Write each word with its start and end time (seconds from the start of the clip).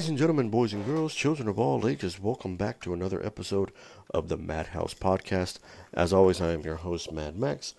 Ladies 0.00 0.08
and 0.08 0.18
gentlemen, 0.18 0.48
boys 0.48 0.72
and 0.72 0.86
girls, 0.86 1.14
children 1.14 1.46
of 1.46 1.58
all 1.58 1.86
ages, 1.86 2.18
welcome 2.18 2.56
back 2.56 2.80
to 2.80 2.94
another 2.94 3.22
episode 3.22 3.70
of 4.14 4.30
the 4.30 4.38
Madhouse 4.38 4.94
Podcast. 4.94 5.58
As 5.92 6.10
always, 6.10 6.40
I 6.40 6.52
am 6.52 6.62
your 6.62 6.76
host, 6.76 7.12
Mad 7.12 7.36
Max. 7.36 7.74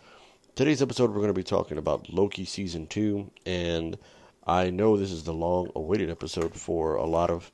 Today's 0.53 0.83
episode, 0.83 1.09
we're 1.09 1.15
going 1.15 1.29
to 1.29 1.33
be 1.33 1.41
talking 1.41 1.79
about 1.79 2.13
Loki 2.13 2.45
Season 2.45 2.85
2, 2.85 3.31
and 3.47 3.97
I 4.45 4.69
know 4.69 4.97
this 4.97 5.11
is 5.11 5.23
the 5.23 5.33
long 5.33 5.71
awaited 5.75 6.11
episode 6.11 6.53
for 6.53 6.93
a 6.93 7.07
lot 7.07 7.31
of 7.31 7.51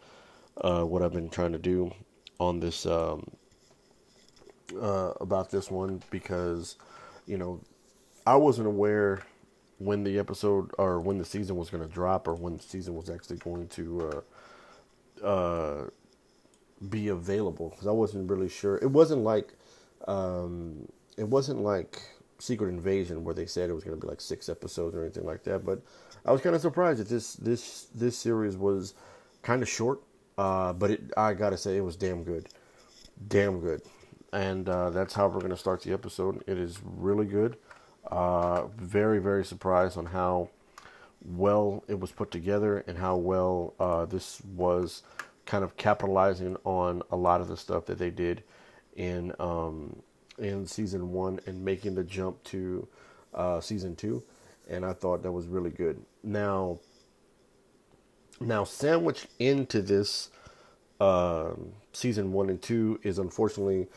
uh, 0.59 0.83
what 0.83 1.01
I've 1.01 1.13
been 1.13 1.29
trying 1.29 1.53
to 1.53 1.59
do 1.59 1.93
on 2.37 2.59
this, 2.59 2.85
um, 2.85 3.25
uh, 4.77 5.13
about 5.21 5.49
this 5.49 5.71
one, 5.71 6.03
because, 6.11 6.75
you 7.25 7.37
know, 7.37 7.61
I 8.25 8.35
wasn't 8.35 8.67
aware 8.67 9.21
when 9.77 10.03
the 10.03 10.19
episode 10.19 10.71
or 10.77 10.99
when 10.99 11.19
the 11.19 11.25
season 11.25 11.55
was 11.55 11.69
going 11.69 11.87
to 11.87 11.89
drop 11.89 12.27
or 12.27 12.35
when 12.35 12.57
the 12.57 12.63
season 12.63 12.95
was 12.95 13.09
actually 13.09 13.37
going 13.37 13.69
to 13.69 14.09
uh, 14.09 14.21
uh, 15.23 15.85
be 16.89 17.09
available 17.09 17.69
because 17.69 17.87
I 17.87 17.91
wasn't 17.91 18.29
really 18.29 18.49
sure. 18.49 18.77
It 18.77 18.91
wasn't 18.91 19.23
like 19.23 19.53
um, 20.07 20.87
it 21.17 21.27
wasn't 21.27 21.61
like 21.61 22.01
Secret 22.39 22.69
Invasion 22.69 23.23
where 23.23 23.33
they 23.33 23.45
said 23.45 23.69
it 23.69 23.73
was 23.73 23.83
going 23.83 23.97
to 23.97 24.01
be 24.01 24.07
like 24.07 24.21
six 24.21 24.49
episodes 24.49 24.95
or 24.95 25.01
anything 25.01 25.25
like 25.25 25.43
that. 25.43 25.65
But 25.65 25.81
I 26.25 26.31
was 26.31 26.41
kind 26.41 26.55
of 26.55 26.61
surprised 26.61 26.99
that 26.99 27.09
this 27.09 27.35
this 27.35 27.87
this 27.95 28.17
series 28.17 28.57
was 28.57 28.93
kind 29.41 29.61
of 29.61 29.69
short. 29.69 30.01
Uh, 30.37 30.71
but 30.73 30.91
it, 30.91 31.11
I 31.17 31.33
gotta 31.33 31.57
say 31.57 31.77
it 31.77 31.81
was 31.81 31.95
damn 31.95 32.23
good, 32.23 32.47
damn 33.27 33.59
good, 33.59 33.81
and 34.31 34.69
uh, 34.69 34.91
that's 34.91 35.15
how 35.15 35.27
we're 35.27 35.41
gonna 35.41 35.57
start 35.57 35.81
the 35.81 35.93
episode. 35.93 36.43
It 36.45 36.59
is 36.59 36.79
really 36.83 37.25
good. 37.25 37.57
Uh, 38.11 38.67
very, 38.77 39.19
very 39.19 39.43
surprised 39.43 39.97
on 39.97 40.05
how 40.05 40.49
well 41.23 41.83
it 41.87 41.99
was 41.99 42.11
put 42.11 42.31
together 42.31 42.83
and 42.87 42.97
how 42.97 43.15
well 43.15 43.73
uh, 43.79 44.05
this 44.05 44.41
was 44.55 45.03
kind 45.45 45.63
of 45.63 45.77
capitalizing 45.77 46.57
on 46.63 47.01
a 47.11 47.15
lot 47.15 47.41
of 47.41 47.47
the 47.47 47.57
stuff 47.57 47.85
that 47.85 47.97
they 47.97 48.09
did 48.09 48.43
in 48.95 49.33
um, 49.39 50.01
in 50.37 50.65
season 50.65 51.11
one 51.11 51.39
and 51.45 51.63
making 51.63 51.95
the 51.95 52.03
jump 52.03 52.43
to 52.43 52.87
uh, 53.33 53.59
season 53.59 53.95
two. 53.95 54.23
And 54.69 54.85
I 54.85 54.93
thought 54.93 55.23
that 55.23 55.31
was 55.31 55.47
really 55.47 55.69
good. 55.69 56.03
Now, 56.23 56.79
now 58.39 58.65
sandwiched 58.65 59.27
into 59.39 59.81
this 59.81 60.29
uh, 60.99 61.51
season 61.93 62.33
one 62.33 62.49
and 62.49 62.61
two 62.61 62.99
is 63.03 63.17
unfortunately 63.17 63.87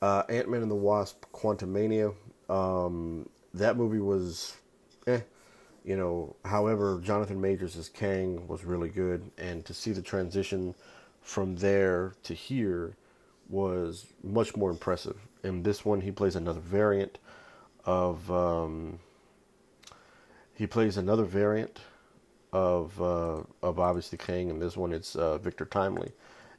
uh, 0.00 0.22
Ant 0.28 0.48
Man 0.48 0.62
and 0.62 0.70
the 0.70 0.76
Wasp: 0.76 1.24
Quantumania. 1.32 2.14
Um, 2.48 3.28
that 3.54 3.76
movie 3.76 3.98
was, 4.00 4.56
eh, 5.06 5.20
you 5.86 5.96
know. 5.96 6.36
However, 6.44 7.00
Jonathan 7.02 7.40
Majors 7.40 7.76
as 7.76 7.88
Kang 7.88 8.46
was 8.48 8.64
really 8.64 8.90
good, 8.90 9.30
and 9.38 9.64
to 9.64 9.72
see 9.72 9.92
the 9.92 10.02
transition 10.02 10.74
from 11.22 11.56
there 11.56 12.12
to 12.24 12.34
here 12.34 12.96
was 13.48 14.06
much 14.22 14.56
more 14.56 14.70
impressive. 14.70 15.16
In 15.44 15.62
this 15.62 15.84
one, 15.84 16.00
he 16.02 16.10
plays 16.10 16.36
another 16.36 16.60
variant 16.60 17.18
of. 17.86 18.30
Um, 18.30 18.98
he 20.54 20.66
plays 20.66 20.96
another 20.96 21.24
variant 21.24 21.80
of 22.52 23.00
uh, 23.00 23.42
of 23.62 23.78
obviously 23.78 24.18
Kang, 24.18 24.50
and 24.50 24.60
this 24.60 24.76
one 24.76 24.92
it's 24.92 25.14
uh, 25.14 25.38
Victor 25.38 25.66
Timely, 25.66 26.12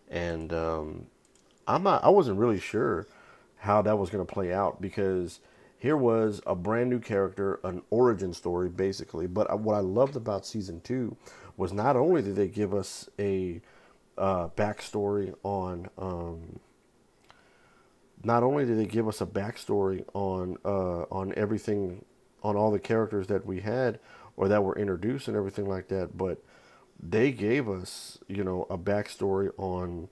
and 0.09 0.53
um, 0.53 1.07
I'm 1.67 1.83
not. 1.83 2.03
I 2.03 2.09
wasn't 2.09 2.39
really 2.39 2.59
sure 2.59 3.07
how 3.57 3.81
that 3.81 3.97
was 3.97 4.09
going 4.09 4.25
to 4.25 4.31
play 4.31 4.53
out 4.53 4.79
because 4.79 5.39
here 5.79 5.97
was 5.97 6.41
a 6.47 6.55
brand 6.55 6.89
new 6.89 6.99
character, 6.99 7.59
an 7.63 7.83
origin 7.89 8.33
story, 8.33 8.69
basically. 8.69 9.27
But 9.27 9.59
what 9.59 9.75
I 9.75 9.79
loved 9.79 10.15
about 10.15 10.45
season 10.45 10.81
two 10.81 11.15
was 11.55 11.71
not 11.71 11.95
only 11.95 12.21
did 12.21 12.35
they 12.35 12.47
give 12.47 12.73
us 12.73 13.09
a 13.19 13.61
uh, 14.17 14.47
backstory 14.49 15.35
on, 15.43 15.89
um, 15.99 16.59
not 18.23 18.41
only 18.41 18.65
did 18.65 18.79
they 18.79 18.87
give 18.87 19.07
us 19.07 19.21
a 19.21 19.25
backstory 19.25 20.03
on 20.13 20.57
uh, 20.65 21.03
on 21.11 21.33
everything, 21.37 22.03
on 22.41 22.55
all 22.55 22.71
the 22.71 22.79
characters 22.79 23.27
that 23.27 23.45
we 23.45 23.59
had 23.59 23.99
or 24.35 24.47
that 24.47 24.63
were 24.63 24.77
introduced 24.77 25.27
and 25.27 25.37
everything 25.37 25.67
like 25.67 25.89
that, 25.89 26.17
but 26.17 26.43
they 26.99 27.31
gave 27.31 27.69
us, 27.69 28.17
you 28.27 28.43
know, 28.43 28.65
a 28.71 28.77
backstory 28.77 29.51
on 29.57 30.09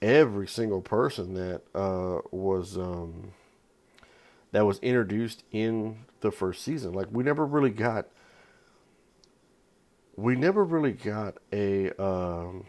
every 0.00 0.46
single 0.46 0.80
person 0.80 1.34
that 1.34 1.62
uh, 1.74 2.20
was. 2.30 2.78
Um, 2.78 3.32
that 4.52 4.66
was 4.66 4.78
introduced 4.78 5.42
in 5.50 6.04
the 6.20 6.30
first 6.30 6.62
season. 6.62 6.92
Like 6.92 7.08
we 7.10 7.24
never 7.24 7.44
really 7.44 7.70
got 7.70 8.06
we 10.16 10.36
never 10.36 10.62
really 10.62 10.92
got 10.92 11.38
a 11.52 11.90
um, 12.02 12.66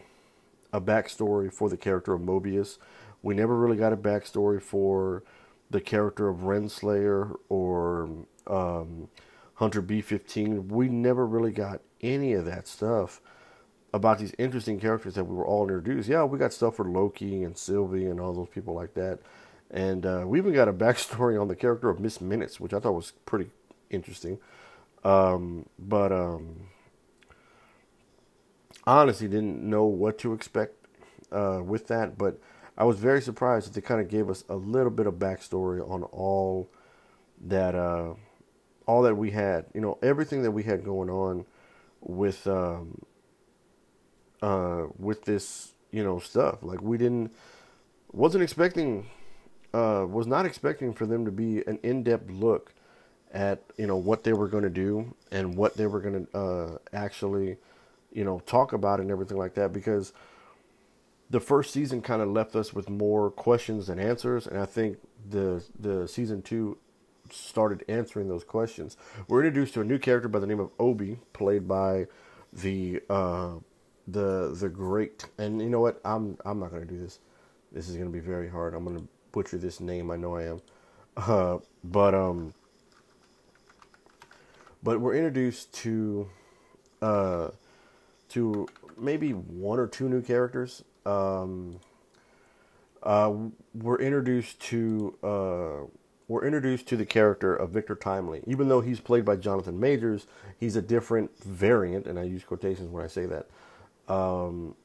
a 0.72 0.80
backstory 0.80 1.52
for 1.52 1.68
the 1.68 1.76
character 1.76 2.14
of 2.14 2.22
Mobius. 2.22 2.78
We 3.22 3.34
never 3.34 3.56
really 3.56 3.76
got 3.76 3.92
a 3.92 3.96
backstory 3.96 4.60
for 4.60 5.22
the 5.70 5.80
character 5.80 6.28
of 6.28 6.38
Renslayer 6.38 7.36
or 7.48 8.08
um, 8.46 9.08
Hunter 9.54 9.82
B 9.82 10.00
fifteen. 10.00 10.68
We 10.68 10.88
never 10.88 11.26
really 11.26 11.52
got 11.52 11.80
any 12.00 12.32
of 12.32 12.44
that 12.46 12.66
stuff 12.66 13.20
about 13.92 14.18
these 14.18 14.34
interesting 14.38 14.80
characters 14.80 15.14
that 15.14 15.24
we 15.24 15.36
were 15.36 15.46
all 15.46 15.62
introduced. 15.62 16.08
Yeah, 16.08 16.24
we 16.24 16.38
got 16.38 16.52
stuff 16.52 16.76
for 16.76 16.84
Loki 16.84 17.44
and 17.44 17.56
Sylvie 17.56 18.06
and 18.06 18.18
all 18.20 18.32
those 18.32 18.48
people 18.48 18.74
like 18.74 18.94
that. 18.94 19.20
And 19.74 20.06
uh, 20.06 20.22
we 20.24 20.38
even 20.38 20.54
got 20.54 20.68
a 20.68 20.72
backstory 20.72 21.38
on 21.38 21.48
the 21.48 21.56
character 21.56 21.90
of 21.90 21.98
Miss 21.98 22.20
Minutes, 22.20 22.60
which 22.60 22.72
I 22.72 22.78
thought 22.78 22.92
was 22.92 23.12
pretty 23.26 23.50
interesting. 23.90 24.38
Um, 25.02 25.66
but 25.78 26.12
um, 26.12 26.68
honestly, 28.86 29.26
didn't 29.26 29.68
know 29.68 29.84
what 29.84 30.16
to 30.18 30.32
expect 30.32 30.76
uh, 31.32 31.60
with 31.62 31.88
that. 31.88 32.16
But 32.16 32.38
I 32.78 32.84
was 32.84 32.98
very 32.98 33.20
surprised 33.20 33.66
that 33.66 33.74
they 33.74 33.80
kind 33.80 34.00
of 34.00 34.08
gave 34.08 34.30
us 34.30 34.44
a 34.48 34.54
little 34.54 34.92
bit 34.92 35.08
of 35.08 35.14
backstory 35.14 35.80
on 35.90 36.04
all 36.04 36.70
that 37.46 37.74
uh, 37.74 38.14
all 38.86 39.02
that 39.02 39.16
we 39.16 39.32
had. 39.32 39.66
You 39.74 39.80
know, 39.80 39.98
everything 40.04 40.42
that 40.44 40.52
we 40.52 40.62
had 40.62 40.84
going 40.84 41.10
on 41.10 41.46
with 42.00 42.46
um, 42.46 43.02
uh, 44.40 44.84
with 45.00 45.24
this 45.24 45.72
you 45.90 46.04
know 46.04 46.20
stuff. 46.20 46.62
Like 46.62 46.80
we 46.80 46.96
didn't 46.96 47.32
wasn't 48.12 48.44
expecting 48.44 49.08
uh, 49.74 50.06
was 50.06 50.26
not 50.26 50.46
expecting 50.46 50.94
for 50.94 51.04
them 51.04 51.24
to 51.24 51.32
be 51.32 51.58
an 51.66 51.78
in-depth 51.82 52.30
look 52.30 52.72
at 53.32 53.60
you 53.76 53.86
know 53.86 53.96
what 53.96 54.22
they 54.22 54.32
were 54.32 54.46
going 54.46 54.62
to 54.62 54.70
do 54.70 55.12
and 55.32 55.56
what 55.56 55.76
they 55.76 55.86
were 55.86 56.00
going 56.00 56.26
to 56.26 56.38
uh, 56.38 56.78
actually 56.92 57.56
you 58.12 58.24
know 58.24 58.40
talk 58.46 58.72
about 58.72 59.00
and 59.00 59.10
everything 59.10 59.36
like 59.36 59.54
that 59.54 59.72
because 59.72 60.12
the 61.28 61.40
first 61.40 61.72
season 61.72 62.00
kind 62.00 62.22
of 62.22 62.28
left 62.28 62.54
us 62.54 62.72
with 62.72 62.88
more 62.88 63.30
questions 63.30 63.88
than 63.88 63.98
answers 63.98 64.46
and 64.46 64.58
I 64.58 64.66
think 64.66 64.98
the 65.28 65.64
the 65.78 66.06
season 66.06 66.40
2 66.42 66.78
started 67.30 67.84
answering 67.88 68.28
those 68.28 68.44
questions. 68.44 68.96
We're 69.28 69.44
introduced 69.44 69.74
to 69.74 69.80
a 69.80 69.84
new 69.84 69.98
character 69.98 70.28
by 70.28 70.38
the 70.38 70.46
name 70.46 70.60
of 70.60 70.70
O.B. 70.78 71.18
played 71.32 71.66
by 71.66 72.06
the 72.52 73.02
uh, 73.10 73.54
the 74.06 74.54
the 74.54 74.68
great 74.68 75.26
and 75.38 75.60
you 75.60 75.70
know 75.70 75.80
what 75.80 76.00
I'm 76.04 76.38
I'm 76.44 76.60
not 76.60 76.70
going 76.70 76.86
to 76.86 76.88
do 76.88 77.00
this. 77.00 77.18
This 77.72 77.88
is 77.88 77.96
going 77.96 78.06
to 78.06 78.12
be 78.12 78.24
very 78.24 78.48
hard. 78.48 78.74
I'm 78.74 78.84
going 78.84 78.98
to 78.98 79.08
butcher 79.34 79.58
this 79.58 79.80
name. 79.80 80.12
I 80.12 80.16
know 80.16 80.36
I 80.36 80.44
am. 80.44 80.62
Uh, 81.16 81.58
but 81.82 82.14
um, 82.14 82.54
but 84.82 85.00
we're 85.00 85.14
introduced 85.14 85.74
to 85.82 86.30
uh, 87.02 87.48
to 88.30 88.68
maybe 88.96 89.30
one 89.30 89.80
or 89.80 89.88
two 89.88 90.08
new 90.08 90.22
characters. 90.22 90.84
Um, 91.04 91.80
uh, 93.02 93.32
we're 93.74 93.98
introduced 93.98 94.60
to 94.60 95.16
uh, 95.22 95.86
we're 96.28 96.46
introduced 96.46 96.86
to 96.88 96.96
the 96.96 97.04
character 97.04 97.54
of 97.54 97.70
Victor 97.70 97.96
Timely. 97.96 98.42
Even 98.46 98.68
though 98.68 98.80
he's 98.80 99.00
played 99.00 99.24
by 99.24 99.36
Jonathan 99.36 99.78
Majors, 99.80 100.26
he's 100.58 100.76
a 100.76 100.82
different 100.82 101.42
variant, 101.42 102.06
and 102.06 102.18
I 102.18 102.22
use 102.22 102.44
quotations 102.44 102.88
when 102.88 103.04
I 103.04 103.08
say 103.08 103.26
that. 103.26 103.48
Um, 104.12 104.76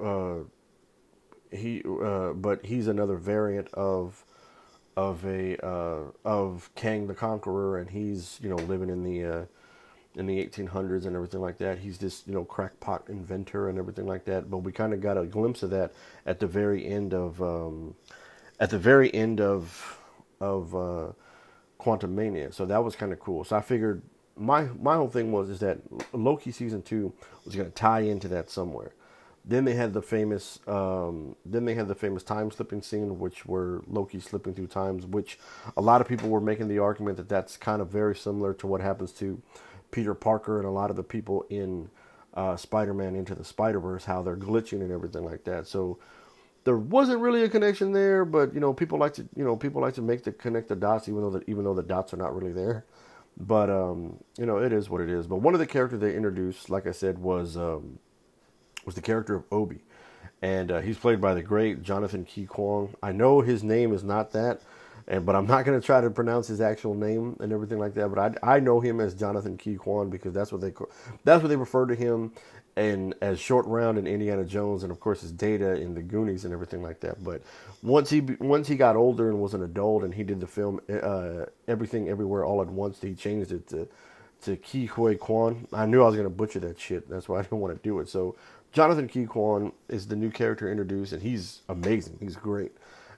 uh, 0.00 0.40
he 1.50 1.82
uh, 1.84 2.32
but 2.32 2.64
he's 2.66 2.88
another 2.88 3.16
variant 3.16 3.68
of 3.74 4.24
of 4.96 5.24
a 5.24 5.56
uh, 5.64 6.00
of 6.24 6.70
Kang 6.74 7.06
the 7.06 7.14
Conqueror, 7.14 7.78
and 7.78 7.90
he's 7.90 8.38
you 8.42 8.48
know 8.48 8.56
living 8.56 8.90
in 8.90 9.04
the 9.04 9.24
uh, 9.24 9.44
in 10.16 10.26
the 10.26 10.44
1800s 10.44 11.06
and 11.06 11.14
everything 11.14 11.40
like 11.40 11.58
that. 11.58 11.78
He's 11.78 11.98
this 11.98 12.24
you 12.26 12.34
know 12.34 12.44
crackpot 12.44 13.08
inventor 13.08 13.68
and 13.68 13.78
everything 13.78 14.06
like 14.06 14.24
that. 14.26 14.50
But 14.50 14.58
we 14.58 14.72
kind 14.72 14.92
of 14.92 15.00
got 15.00 15.16
a 15.16 15.24
glimpse 15.26 15.62
of 15.62 15.70
that 15.70 15.92
at 16.26 16.40
the 16.40 16.46
very 16.48 16.86
end 16.86 17.14
of 17.14 17.40
um, 17.42 17.94
at 18.60 18.70
the 18.70 18.78
very 18.78 19.12
end 19.14 19.40
of 19.40 19.98
of 20.40 20.74
uh, 20.74 21.12
Quantumania. 21.80 22.52
So 22.52 22.66
that 22.66 22.82
was 22.84 22.96
kind 22.96 23.12
of 23.12 23.20
cool. 23.20 23.44
So 23.44 23.56
I 23.56 23.62
figured 23.62 24.02
my 24.36 24.64
my 24.80 24.96
whole 24.96 25.08
thing 25.10 25.32
was 25.32 25.48
is 25.50 25.60
that 25.60 25.78
Loki 26.12 26.50
season 26.52 26.82
two 26.82 27.12
was 27.44 27.54
going 27.54 27.68
to 27.68 27.74
tie 27.74 28.00
into 28.00 28.28
that 28.28 28.50
somewhere. 28.50 28.92
Then 29.44 29.64
they 29.64 29.74
had 29.74 29.94
the 29.94 30.02
famous, 30.02 30.58
um, 30.66 31.34
then 31.46 31.64
they 31.64 31.74
had 31.74 31.88
the 31.88 31.94
famous 31.94 32.22
time 32.22 32.50
slipping 32.50 32.82
scene, 32.82 33.18
which 33.18 33.46
were 33.46 33.82
Loki 33.86 34.20
slipping 34.20 34.54
through 34.54 34.66
times, 34.66 35.06
which 35.06 35.38
a 35.76 35.80
lot 35.80 36.00
of 36.00 36.08
people 36.08 36.28
were 36.28 36.40
making 36.40 36.68
the 36.68 36.78
argument 36.78 37.16
that 37.16 37.28
that's 37.28 37.56
kind 37.56 37.80
of 37.80 37.88
very 37.88 38.14
similar 38.14 38.52
to 38.54 38.66
what 38.66 38.82
happens 38.82 39.12
to 39.12 39.40
Peter 39.90 40.14
Parker 40.14 40.58
and 40.58 40.66
a 40.66 40.70
lot 40.70 40.90
of 40.90 40.96
the 40.96 41.02
people 41.02 41.46
in 41.48 41.88
uh, 42.34 42.56
Spider-Man 42.56 43.16
into 43.16 43.34
the 43.34 43.44
Spider-Verse, 43.44 44.04
how 44.04 44.22
they're 44.22 44.36
glitching 44.36 44.80
and 44.82 44.92
everything 44.92 45.24
like 45.24 45.44
that. 45.44 45.66
So 45.66 45.98
there 46.64 46.76
wasn't 46.76 47.20
really 47.20 47.42
a 47.44 47.48
connection 47.48 47.92
there, 47.92 48.26
but 48.26 48.52
you 48.52 48.60
know, 48.60 48.74
people 48.74 48.98
like 48.98 49.14
to 49.14 49.26
you 49.34 49.44
know 49.44 49.56
people 49.56 49.80
like 49.80 49.94
to 49.94 50.02
make 50.02 50.24
the 50.24 50.32
connect 50.32 50.68
the 50.68 50.76
dots, 50.76 51.08
even 51.08 51.22
though 51.22 51.30
the, 51.30 51.50
even 51.50 51.64
though 51.64 51.74
the 51.74 51.82
dots 51.82 52.12
are 52.12 52.18
not 52.18 52.34
really 52.34 52.52
there. 52.52 52.84
But 53.38 53.70
um, 53.70 54.18
you 54.36 54.44
know, 54.44 54.58
it 54.58 54.72
is 54.72 54.90
what 54.90 55.00
it 55.00 55.08
is. 55.08 55.26
But 55.26 55.36
one 55.36 55.54
of 55.54 55.60
the 55.60 55.66
characters 55.66 56.00
they 56.00 56.14
introduced, 56.14 56.68
like 56.68 56.86
I 56.86 56.92
said, 56.92 57.18
was 57.18 57.56
um, 57.56 57.98
was 58.88 58.94
the 58.96 59.02
character 59.02 59.36
of 59.36 59.44
O.B., 59.52 59.76
and 60.40 60.72
uh, 60.72 60.80
he's 60.80 60.96
played 60.96 61.20
by 61.20 61.34
the 61.34 61.42
great 61.42 61.82
Jonathan 61.82 62.24
Ke 62.24 62.48
Quan. 62.48 62.94
I 63.02 63.12
know 63.12 63.42
his 63.42 63.62
name 63.62 63.92
is 63.92 64.02
not 64.02 64.32
that, 64.32 64.62
and 65.06 65.26
but 65.26 65.36
I'm 65.36 65.46
not 65.46 65.66
going 65.66 65.78
to 65.78 65.84
try 65.84 66.00
to 66.00 66.10
pronounce 66.10 66.48
his 66.48 66.60
actual 66.62 66.94
name 66.94 67.36
and 67.40 67.52
everything 67.52 67.78
like 67.78 67.94
that. 67.94 68.08
But 68.08 68.40
I 68.42 68.56
I 68.56 68.60
know 68.60 68.80
him 68.80 69.00
as 69.00 69.14
Jonathan 69.14 69.58
Ke 69.58 69.78
Quan 69.78 70.08
because 70.08 70.32
that's 70.32 70.50
what 70.52 70.62
they 70.62 70.72
that's 71.24 71.42
what 71.42 71.48
they 71.48 71.56
refer 71.56 71.86
to 71.86 71.94
him 71.94 72.32
and 72.76 73.14
as 73.20 73.40
Short 73.40 73.66
Round 73.66 73.98
in 73.98 74.06
Indiana 74.06 74.44
Jones, 74.44 74.84
and 74.84 74.92
of 74.92 75.00
course 75.00 75.20
his 75.22 75.32
Data 75.32 75.74
in 75.74 75.94
the 75.94 76.02
Goonies 76.02 76.44
and 76.44 76.54
everything 76.54 76.82
like 76.82 77.00
that. 77.00 77.22
But 77.22 77.42
once 77.82 78.08
he 78.08 78.20
once 78.38 78.68
he 78.68 78.76
got 78.76 78.96
older 78.96 79.28
and 79.28 79.40
was 79.40 79.54
an 79.54 79.62
adult, 79.64 80.04
and 80.04 80.14
he 80.14 80.22
did 80.22 80.40
the 80.40 80.46
film 80.46 80.80
uh, 80.88 81.46
Everything 81.66 82.08
Everywhere 82.08 82.44
All 82.44 82.62
at 82.62 82.68
Once, 82.68 83.00
he 83.00 83.14
changed 83.14 83.52
it 83.52 83.66
to 83.68 83.88
to 84.42 84.56
Ke 84.56 84.88
Huy 84.90 85.16
Quan. 85.16 85.66
I 85.72 85.86
knew 85.86 86.02
I 86.02 86.06
was 86.06 86.14
going 86.14 86.26
to 86.26 86.34
butcher 86.34 86.60
that 86.60 86.78
shit. 86.78 87.08
That's 87.10 87.28
why 87.28 87.40
I 87.40 87.42
didn't 87.42 87.58
want 87.58 87.76
to 87.76 87.82
do 87.82 87.98
it. 87.98 88.08
So 88.08 88.36
Jonathan 88.72 89.08
Ke 89.08 89.28
Quan 89.28 89.72
is 89.88 90.06
the 90.06 90.16
new 90.16 90.30
character 90.30 90.70
introduced, 90.70 91.12
and 91.12 91.22
he's 91.22 91.62
amazing. 91.68 92.18
He's 92.20 92.36
great. 92.36 92.72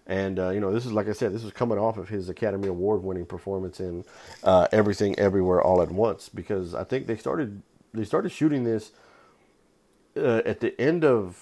And 0.06 0.38
uh, 0.38 0.50
you 0.50 0.60
know, 0.60 0.72
this 0.72 0.86
is 0.86 0.92
like 0.92 1.08
I 1.08 1.12
said, 1.12 1.32
this 1.32 1.44
is 1.44 1.52
coming 1.52 1.78
off 1.78 1.96
of 1.96 2.08
his 2.08 2.28
Academy 2.28 2.68
Award 2.68 3.02
winning 3.02 3.26
performance 3.26 3.80
in 3.80 4.04
uh, 4.42 4.66
Everything 4.72 5.18
Everywhere 5.18 5.62
All 5.62 5.82
at 5.82 5.90
Once, 5.90 6.28
because 6.28 6.74
I 6.74 6.84
think 6.84 7.06
they 7.06 7.16
started 7.16 7.62
they 7.92 8.04
started 8.04 8.30
shooting 8.30 8.64
this 8.64 8.92
uh, 10.16 10.42
at 10.44 10.60
the 10.60 10.78
end 10.80 11.04
of 11.04 11.38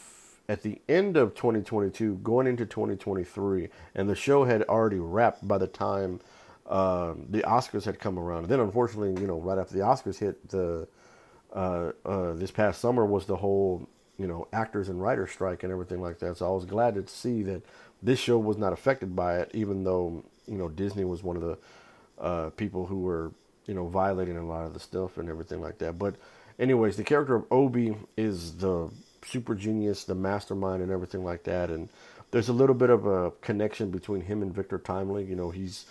at 0.49 0.63
the 0.63 0.81
end 0.89 1.17
of 1.17 1.35
2022, 1.35 2.17
going 2.17 2.47
into 2.47 2.65
2023, 2.65 3.69
and 3.95 4.09
the 4.09 4.15
show 4.15 4.45
had 4.45 4.63
already 4.63 4.99
wrapped 4.99 5.47
by 5.47 5.59
the 5.59 5.67
time 5.67 6.21
uh, 6.67 7.13
the 7.29 7.43
Oscars 7.43 7.85
had 7.85 7.99
come 7.99 8.19
around. 8.19 8.45
And 8.45 8.49
then, 8.49 8.61
unfortunately, 8.61 9.21
you 9.21 9.27
know, 9.27 9.39
right 9.39 9.59
after 9.59 9.75
the 9.75 9.81
Oscars 9.81 10.19
hit, 10.19 10.49
the 10.49 10.89
uh, 11.53 11.93
uh, 12.05 12.33
this 12.35 12.51
past 12.51 12.81
summer 12.81 13.05
was 13.05 13.27
the 13.27 13.37
whole 13.37 13.89
you 14.19 14.27
know 14.27 14.49
actors 14.53 14.89
and 14.89 15.01
writers 15.01 15.31
strike 15.31 15.63
and 15.63 15.73
everything 15.73 16.01
like 16.01 16.19
that. 16.19 16.37
So 16.37 16.47
I 16.47 16.51
was 16.51 16.65
glad 16.65 16.95
to 16.95 17.07
see 17.07 17.43
that 17.45 17.63
this 18.03 18.19
show 18.19 18.39
was 18.39 18.59
not 18.59 18.73
affected 18.73 19.15
by 19.17 19.39
it, 19.39 19.51
even 19.55 19.85
though 19.85 20.25
you 20.47 20.57
know 20.59 20.69
Disney 20.69 21.05
was 21.05 21.23
one 21.23 21.37
of 21.37 21.43
the 21.43 21.59
uh, 22.21 22.51
people 22.51 22.87
who 22.87 23.01
were 23.01 23.33
you 23.67 23.75
know 23.75 23.87
violating 23.87 24.37
a 24.37 24.47
lot 24.47 24.67
of 24.67 24.75
the 24.75 24.81
stuff 24.81 25.19
and 25.19 25.29
everything 25.29 25.61
like 25.61 25.79
that. 25.79 25.99
But 25.99 26.17
anyways, 26.59 26.97
the 26.97 27.05
character 27.05 27.37
of 27.37 27.45
O.B. 27.51 27.95
is 28.17 28.57
the 28.57 28.91
super 29.25 29.55
genius, 29.55 30.05
the 30.05 30.15
mastermind, 30.15 30.83
and 30.83 30.91
everything 30.91 31.25
like 31.25 31.45
that. 31.45 31.71
And 31.71 31.89
there's 32.31 32.49
a 32.49 32.53
little 32.53 32.75
bit 32.75 32.91
of 32.91 33.07
a 33.07 33.31
connection 33.41 33.91
between 33.91 34.23
him 34.23 34.43
and 34.43 34.55
Victor 34.55 34.79
Timely. 34.79 35.25
You 35.25 35.37
know, 35.37 35.51
he's 35.51 35.87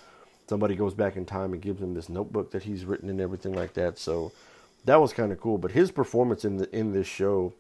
somebody 0.48 0.76
goes 0.76 0.94
back 0.94 1.16
in 1.16 1.26
time 1.26 1.54
and 1.54 1.62
gives 1.62 1.82
him 1.82 1.94
this 1.94 2.10
notebook 2.10 2.52
that 2.52 2.64
he's 2.64 2.86
written 2.86 3.10
and 3.10 3.20
everything 3.20 3.54
like 3.54 3.74
that. 3.74 3.98
So 3.98 4.32
that 4.86 5.02
was 5.02 5.14
kind 5.14 5.32
of 5.32 5.40
cool. 5.40 5.58
But 5.58 5.72
his 5.72 5.92
performance 5.92 6.46
in 6.46 6.58
the 6.58 6.76
in 6.76 6.94
this 6.94 7.08
show 7.08 7.54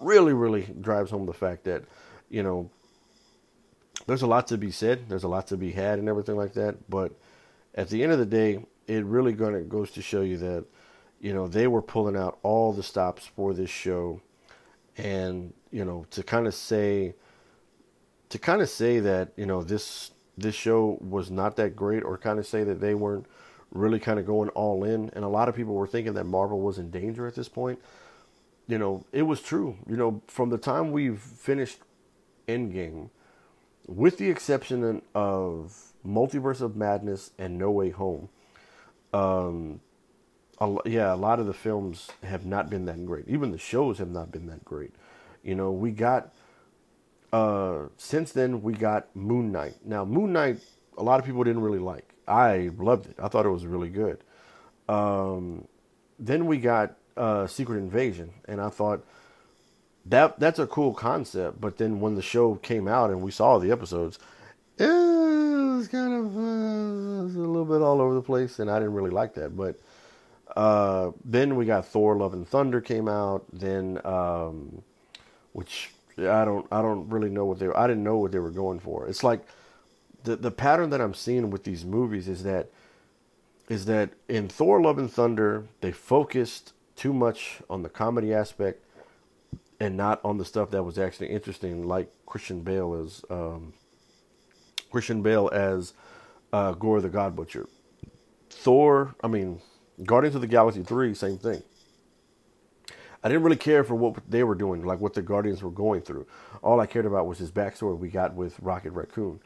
really, 0.00 0.32
really 0.32 0.62
drives 0.80 1.10
home 1.10 1.26
the 1.26 1.32
fact 1.32 1.64
that 1.64 1.84
you 2.28 2.42
know 2.42 2.70
there's 4.06 4.22
a 4.22 4.26
lot 4.26 4.48
to 4.48 4.58
be 4.58 4.70
said, 4.70 5.08
there's 5.08 5.24
a 5.24 5.28
lot 5.28 5.46
to 5.48 5.56
be 5.56 5.72
had, 5.72 5.98
and 5.98 6.08
everything 6.08 6.36
like 6.36 6.54
that. 6.54 6.90
But 6.90 7.12
at 7.74 7.88
the 7.88 8.02
end 8.02 8.12
of 8.12 8.18
the 8.18 8.26
day, 8.26 8.64
it 8.86 9.04
really 9.04 9.32
to 9.32 9.60
goes 9.68 9.90
to 9.92 10.02
show 10.02 10.22
you 10.22 10.38
that 10.38 10.64
you 11.22 11.32
know, 11.32 11.46
they 11.46 11.68
were 11.68 11.80
pulling 11.80 12.16
out 12.16 12.38
all 12.42 12.72
the 12.72 12.82
stops 12.82 13.24
for 13.24 13.54
this 13.54 13.70
show. 13.70 14.20
And, 14.98 15.54
you 15.70 15.84
know, 15.84 16.04
to 16.10 16.22
kind 16.22 16.46
of 16.46 16.54
say, 16.54 17.14
to 18.28 18.38
kind 18.38 18.60
of 18.60 18.68
say 18.68 18.98
that, 18.98 19.32
you 19.36 19.46
know, 19.46 19.62
this, 19.62 20.10
this 20.36 20.56
show 20.56 20.98
was 21.00 21.30
not 21.30 21.56
that 21.56 21.76
great 21.76 22.02
or 22.02 22.18
kind 22.18 22.40
of 22.40 22.46
say 22.46 22.64
that 22.64 22.80
they 22.80 22.94
weren't 22.94 23.26
really 23.70 24.00
kind 24.00 24.18
of 24.18 24.26
going 24.26 24.48
all 24.50 24.82
in. 24.82 25.10
And 25.14 25.24
a 25.24 25.28
lot 25.28 25.48
of 25.48 25.54
people 25.54 25.74
were 25.74 25.86
thinking 25.86 26.14
that 26.14 26.24
Marvel 26.24 26.60
was 26.60 26.78
in 26.78 26.90
danger 26.90 27.26
at 27.28 27.36
this 27.36 27.48
point. 27.48 27.78
You 28.72 28.78
know, 28.78 29.04
it 29.12 29.24
was 29.24 29.42
true. 29.42 29.76
You 29.86 29.98
know, 29.98 30.22
from 30.28 30.48
the 30.48 30.56
time 30.56 30.92
we've 30.92 31.20
finished 31.20 31.80
Endgame, 32.48 33.10
with 33.86 34.16
the 34.16 34.30
exception 34.30 35.02
of 35.14 35.92
Multiverse 36.02 36.62
of 36.62 36.74
Madness 36.74 37.32
and 37.38 37.58
No 37.58 37.70
Way 37.70 37.90
Home, 37.90 38.30
um, 39.12 39.82
a, 40.58 40.74
yeah, 40.86 41.12
a 41.12 41.16
lot 41.16 41.38
of 41.38 41.44
the 41.44 41.52
films 41.52 42.12
have 42.22 42.46
not 42.46 42.70
been 42.70 42.86
that 42.86 43.04
great. 43.04 43.28
Even 43.28 43.52
the 43.52 43.58
shows 43.58 43.98
have 43.98 44.08
not 44.08 44.32
been 44.32 44.46
that 44.46 44.64
great. 44.64 44.94
You 45.42 45.54
know, 45.54 45.70
we 45.70 45.90
got 45.90 46.32
uh, 47.30 47.88
since 47.98 48.32
then 48.32 48.62
we 48.62 48.72
got 48.72 49.14
Moon 49.14 49.52
Knight. 49.52 49.84
Now, 49.84 50.06
Moon 50.06 50.32
Knight, 50.32 50.60
a 50.96 51.02
lot 51.02 51.20
of 51.20 51.26
people 51.26 51.44
didn't 51.44 51.60
really 51.60 51.78
like. 51.78 52.14
I 52.26 52.70
loved 52.78 53.04
it. 53.10 53.16
I 53.22 53.28
thought 53.28 53.44
it 53.44 53.50
was 53.50 53.66
really 53.66 53.90
good. 53.90 54.24
Um, 54.88 55.68
then 56.18 56.46
we 56.46 56.56
got 56.56 56.96
uh, 57.16 57.46
Secret 57.46 57.78
Invasion, 57.78 58.32
and 58.46 58.60
I 58.60 58.68
thought 58.68 59.04
that 60.06 60.38
that's 60.40 60.58
a 60.58 60.66
cool 60.66 60.94
concept. 60.94 61.60
But 61.60 61.78
then 61.78 62.00
when 62.00 62.14
the 62.14 62.22
show 62.22 62.56
came 62.56 62.88
out 62.88 63.10
and 63.10 63.22
we 63.22 63.30
saw 63.30 63.58
the 63.58 63.70
episodes, 63.70 64.18
it 64.78 64.86
was 64.86 65.88
kind 65.88 66.12
of 66.14 66.36
uh, 66.36 66.40
a 66.40 67.46
little 67.46 67.64
bit 67.64 67.82
all 67.82 68.00
over 68.00 68.14
the 68.14 68.22
place, 68.22 68.58
and 68.58 68.70
I 68.70 68.78
didn't 68.78 68.94
really 68.94 69.10
like 69.10 69.34
that. 69.34 69.56
But 69.56 69.78
uh, 70.56 71.12
then 71.24 71.56
we 71.56 71.64
got 71.64 71.86
Thor: 71.86 72.16
Love 72.16 72.32
and 72.32 72.46
Thunder 72.46 72.80
came 72.80 73.08
out. 73.08 73.44
Then, 73.52 74.00
um, 74.04 74.82
which 75.52 75.90
I 76.18 76.44
don't, 76.44 76.66
I 76.70 76.82
don't 76.82 77.08
really 77.08 77.30
know 77.30 77.44
what 77.44 77.58
they. 77.58 77.68
Were, 77.68 77.78
I 77.78 77.86
didn't 77.86 78.04
know 78.04 78.18
what 78.18 78.32
they 78.32 78.38
were 78.38 78.50
going 78.50 78.80
for. 78.80 79.06
It's 79.06 79.24
like 79.24 79.44
the 80.24 80.36
the 80.36 80.50
pattern 80.50 80.90
that 80.90 81.00
I'm 81.00 81.14
seeing 81.14 81.50
with 81.50 81.64
these 81.64 81.84
movies 81.84 82.28
is 82.28 82.42
that 82.42 82.70
is 83.68 83.84
that 83.86 84.10
in 84.28 84.48
Thor: 84.48 84.80
Love 84.80 84.98
and 84.98 85.10
Thunder 85.10 85.66
they 85.80 85.92
focused 85.92 86.72
too 87.02 87.12
much 87.12 87.58
on 87.68 87.82
the 87.82 87.88
comedy 87.88 88.32
aspect 88.32 88.84
and 89.80 89.96
not 89.96 90.20
on 90.24 90.38
the 90.38 90.44
stuff 90.44 90.70
that 90.70 90.84
was 90.84 91.00
actually 91.00 91.26
interesting, 91.26 91.84
like 91.84 92.08
Christian 92.26 92.60
Bale 92.60 92.94
as 92.94 93.24
um, 93.28 93.72
Christian 94.88 95.20
Bale 95.20 95.50
as 95.52 95.94
uh, 96.52 96.70
Gorr 96.74 97.00
the 97.00 97.08
God 97.08 97.34
Butcher. 97.34 97.66
Thor, 98.50 99.16
I 99.20 99.26
mean 99.26 99.60
Guardians 100.04 100.36
of 100.36 100.42
the 100.42 100.46
Galaxy 100.46 100.84
3, 100.84 101.12
same 101.14 101.38
thing. 101.38 101.60
I 103.24 103.28
didn't 103.28 103.42
really 103.42 103.56
care 103.56 103.82
for 103.82 103.96
what 103.96 104.14
they 104.30 104.44
were 104.44 104.54
doing, 104.54 104.84
like 104.84 105.00
what 105.00 105.14
the 105.14 105.22
Guardians 105.22 105.60
were 105.60 105.72
going 105.72 106.02
through. 106.02 106.28
All 106.62 106.78
I 106.78 106.86
cared 106.86 107.06
about 107.06 107.26
was 107.26 107.38
his 107.38 107.50
backstory 107.50 107.98
we 107.98 108.10
got 108.10 108.34
with 108.34 108.60
Rocket 108.60 108.92
Raccoon 108.92 109.40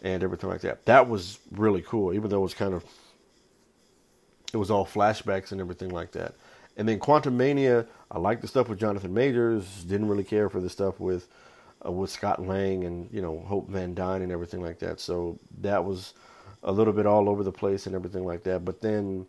and 0.00 0.22
everything 0.22 0.48
like 0.48 0.60
that. 0.60 0.84
That 0.84 1.08
was 1.08 1.40
really 1.50 1.82
cool, 1.82 2.14
even 2.14 2.30
though 2.30 2.38
it 2.38 2.42
was 2.42 2.54
kind 2.54 2.72
of, 2.72 2.84
it 4.52 4.58
was 4.58 4.70
all 4.70 4.86
flashbacks 4.86 5.50
and 5.50 5.60
everything 5.60 5.88
like 5.88 6.12
that. 6.12 6.36
And 6.80 6.88
then 6.88 6.98
Quantumania, 6.98 7.86
I 8.10 8.18
liked 8.18 8.40
the 8.40 8.48
stuff 8.48 8.70
with 8.70 8.80
Jonathan 8.80 9.12
Majors. 9.12 9.84
Didn't 9.84 10.08
really 10.08 10.24
care 10.24 10.48
for 10.48 10.62
the 10.62 10.70
stuff 10.70 10.98
with, 10.98 11.28
uh, 11.84 11.92
with 11.92 12.08
Scott 12.08 12.40
Lang 12.40 12.84
and 12.84 13.06
you 13.12 13.20
know 13.20 13.40
Hope 13.40 13.68
Van 13.68 13.92
Dyne 13.94 14.22
and 14.22 14.32
everything 14.32 14.62
like 14.62 14.78
that. 14.78 14.98
So 14.98 15.38
that 15.60 15.84
was 15.84 16.14
a 16.62 16.72
little 16.72 16.94
bit 16.94 17.04
all 17.04 17.28
over 17.28 17.44
the 17.44 17.52
place 17.52 17.84
and 17.84 17.94
everything 17.94 18.24
like 18.24 18.44
that. 18.44 18.64
But 18.64 18.80
then 18.80 19.26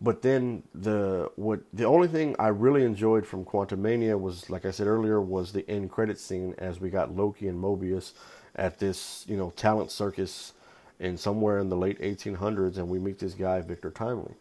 but 0.00 0.22
then 0.22 0.62
the 0.72 1.32
what 1.34 1.58
the 1.72 1.86
only 1.86 2.06
thing 2.06 2.36
I 2.38 2.48
really 2.48 2.84
enjoyed 2.84 3.26
from 3.26 3.44
Quantumania 3.44 4.18
was, 4.18 4.48
like 4.48 4.64
I 4.64 4.70
said 4.70 4.86
earlier, 4.86 5.20
was 5.20 5.52
the 5.52 5.68
end 5.68 5.90
credit 5.90 6.20
scene 6.20 6.54
as 6.58 6.78
we 6.78 6.88
got 6.88 7.16
Loki 7.16 7.48
and 7.48 7.60
Mobius 7.60 8.12
at 8.54 8.78
this 8.78 9.24
you 9.26 9.36
know 9.36 9.50
talent 9.56 9.90
circus 9.90 10.52
in 11.00 11.16
somewhere 11.16 11.58
in 11.58 11.68
the 11.68 11.76
late 11.76 12.00
1800s, 12.00 12.76
and 12.76 12.88
we 12.88 13.00
meet 13.00 13.18
this 13.18 13.34
guy 13.34 13.60
Victor 13.60 13.90
Timely, 13.90 14.34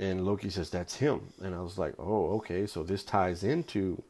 and 0.00 0.26
Loki 0.26 0.50
says 0.50 0.68
that's 0.70 0.96
him, 0.96 1.20
and 1.40 1.54
I 1.54 1.60
was 1.60 1.78
like, 1.78 1.94
oh 2.00 2.32
okay, 2.38 2.66
so 2.66 2.82
this 2.82 3.04
ties 3.04 3.44
into 3.44 4.02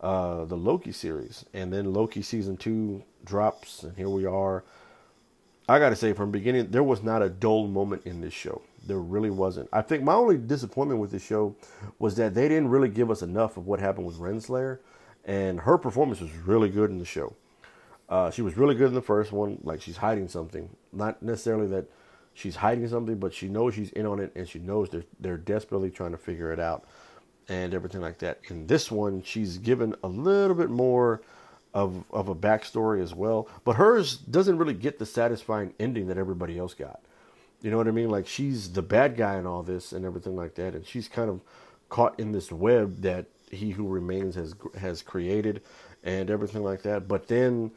uh, 0.00 0.46
the 0.46 0.56
Loki 0.56 0.92
series, 0.92 1.44
and 1.52 1.70
then 1.70 1.92
Loki 1.92 2.22
season 2.22 2.56
two 2.56 3.02
drops, 3.24 3.82
and 3.82 3.94
here 3.98 4.08
we 4.08 4.24
are. 4.24 4.64
I 5.68 5.78
got 5.78 5.90
to 5.90 5.96
say, 5.96 6.14
from 6.14 6.30
beginning, 6.30 6.70
there 6.70 6.82
was 6.82 7.02
not 7.02 7.22
a 7.22 7.28
dull 7.28 7.68
moment 7.68 8.06
in 8.06 8.22
this 8.22 8.32
show 8.32 8.62
there 8.86 8.98
really 8.98 9.30
wasn't. 9.30 9.68
I 9.72 9.82
think 9.82 10.02
my 10.02 10.14
only 10.14 10.36
disappointment 10.36 11.00
with 11.00 11.10
the 11.10 11.18
show 11.18 11.54
was 11.98 12.16
that 12.16 12.34
they 12.34 12.48
didn't 12.48 12.68
really 12.68 12.88
give 12.88 13.10
us 13.10 13.22
enough 13.22 13.56
of 13.56 13.66
what 13.66 13.80
happened 13.80 14.06
with 14.06 14.16
Renslayer, 14.18 14.78
and 15.24 15.60
her 15.60 15.78
performance 15.78 16.20
was 16.20 16.32
really 16.32 16.68
good 16.68 16.90
in 16.90 16.98
the 16.98 17.04
show. 17.04 17.34
Uh, 18.08 18.30
she 18.30 18.42
was 18.42 18.56
really 18.56 18.74
good 18.74 18.88
in 18.88 18.94
the 18.94 19.02
first 19.02 19.32
one, 19.32 19.58
like 19.62 19.80
she's 19.80 19.96
hiding 19.96 20.28
something. 20.28 20.68
Not 20.92 21.22
necessarily 21.22 21.66
that 21.68 21.86
she's 22.34 22.56
hiding 22.56 22.88
something, 22.88 23.16
but 23.18 23.34
she 23.34 23.48
knows 23.48 23.74
she's 23.74 23.90
in 23.90 24.06
on 24.06 24.20
it, 24.20 24.32
and 24.34 24.48
she 24.48 24.58
knows 24.58 24.90
they're 24.90 25.04
they're 25.20 25.36
desperately 25.36 25.90
trying 25.90 26.12
to 26.12 26.18
figure 26.18 26.52
it 26.52 26.60
out, 26.60 26.84
and 27.48 27.74
everything 27.74 28.00
like 28.00 28.18
that. 28.18 28.40
In 28.48 28.66
this 28.66 28.90
one, 28.90 29.22
she's 29.22 29.58
given 29.58 29.94
a 30.02 30.08
little 30.08 30.56
bit 30.56 30.70
more 30.70 31.22
of 31.74 32.04
of 32.10 32.28
a 32.28 32.34
backstory 32.34 33.02
as 33.02 33.14
well, 33.14 33.48
but 33.64 33.76
hers 33.76 34.16
doesn't 34.16 34.58
really 34.58 34.74
get 34.74 34.98
the 34.98 35.06
satisfying 35.06 35.74
ending 35.80 36.06
that 36.08 36.18
everybody 36.18 36.58
else 36.58 36.74
got. 36.74 37.00
You 37.62 37.70
know 37.70 37.76
what 37.76 37.88
I 37.88 37.92
mean? 37.92 38.10
Like 38.10 38.26
she's 38.26 38.72
the 38.72 38.82
bad 38.82 39.16
guy 39.16 39.38
in 39.38 39.46
all 39.46 39.62
this 39.62 39.92
and 39.92 40.04
everything 40.04 40.36
like 40.36 40.54
that, 40.56 40.74
and 40.74 40.86
she's 40.86 41.08
kind 41.08 41.30
of 41.30 41.40
caught 41.88 42.18
in 42.18 42.32
this 42.32 42.50
web 42.50 43.02
that 43.02 43.26
He 43.50 43.70
Who 43.70 43.86
Remains 43.86 44.34
has 44.34 44.54
has 44.78 45.02
created 45.02 45.62
and 46.02 46.30
everything 46.30 46.64
like 46.64 46.82
that. 46.82 47.06
But 47.06 47.28
then 47.28 47.70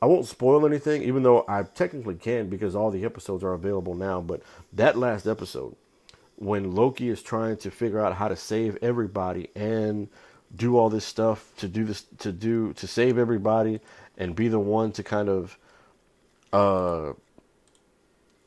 I 0.00 0.06
won't 0.06 0.26
spoil 0.26 0.66
anything, 0.66 1.02
even 1.02 1.22
though 1.22 1.44
I 1.48 1.62
technically 1.62 2.16
can 2.16 2.48
because 2.48 2.76
all 2.76 2.90
the 2.90 3.04
episodes 3.04 3.42
are 3.42 3.54
available 3.54 3.94
now. 3.94 4.20
But 4.20 4.42
that 4.72 4.96
last 4.98 5.26
episode, 5.26 5.74
when 6.36 6.72
Loki 6.72 7.08
is 7.08 7.22
trying 7.22 7.56
to 7.58 7.70
figure 7.70 8.00
out 8.00 8.14
how 8.14 8.28
to 8.28 8.36
save 8.36 8.76
everybody 8.82 9.48
and 9.54 10.08
do 10.54 10.76
all 10.76 10.90
this 10.90 11.04
stuff 11.04 11.52
to 11.58 11.68
do 11.68 11.84
this 11.84 12.04
to 12.18 12.30
do 12.30 12.72
to 12.74 12.86
save 12.86 13.18
everybody 13.18 13.80
and 14.16 14.36
be 14.36 14.48
the 14.48 14.60
one 14.60 14.92
to 14.92 15.02
kind 15.02 15.28
of 15.28 15.58
uh 16.52 17.12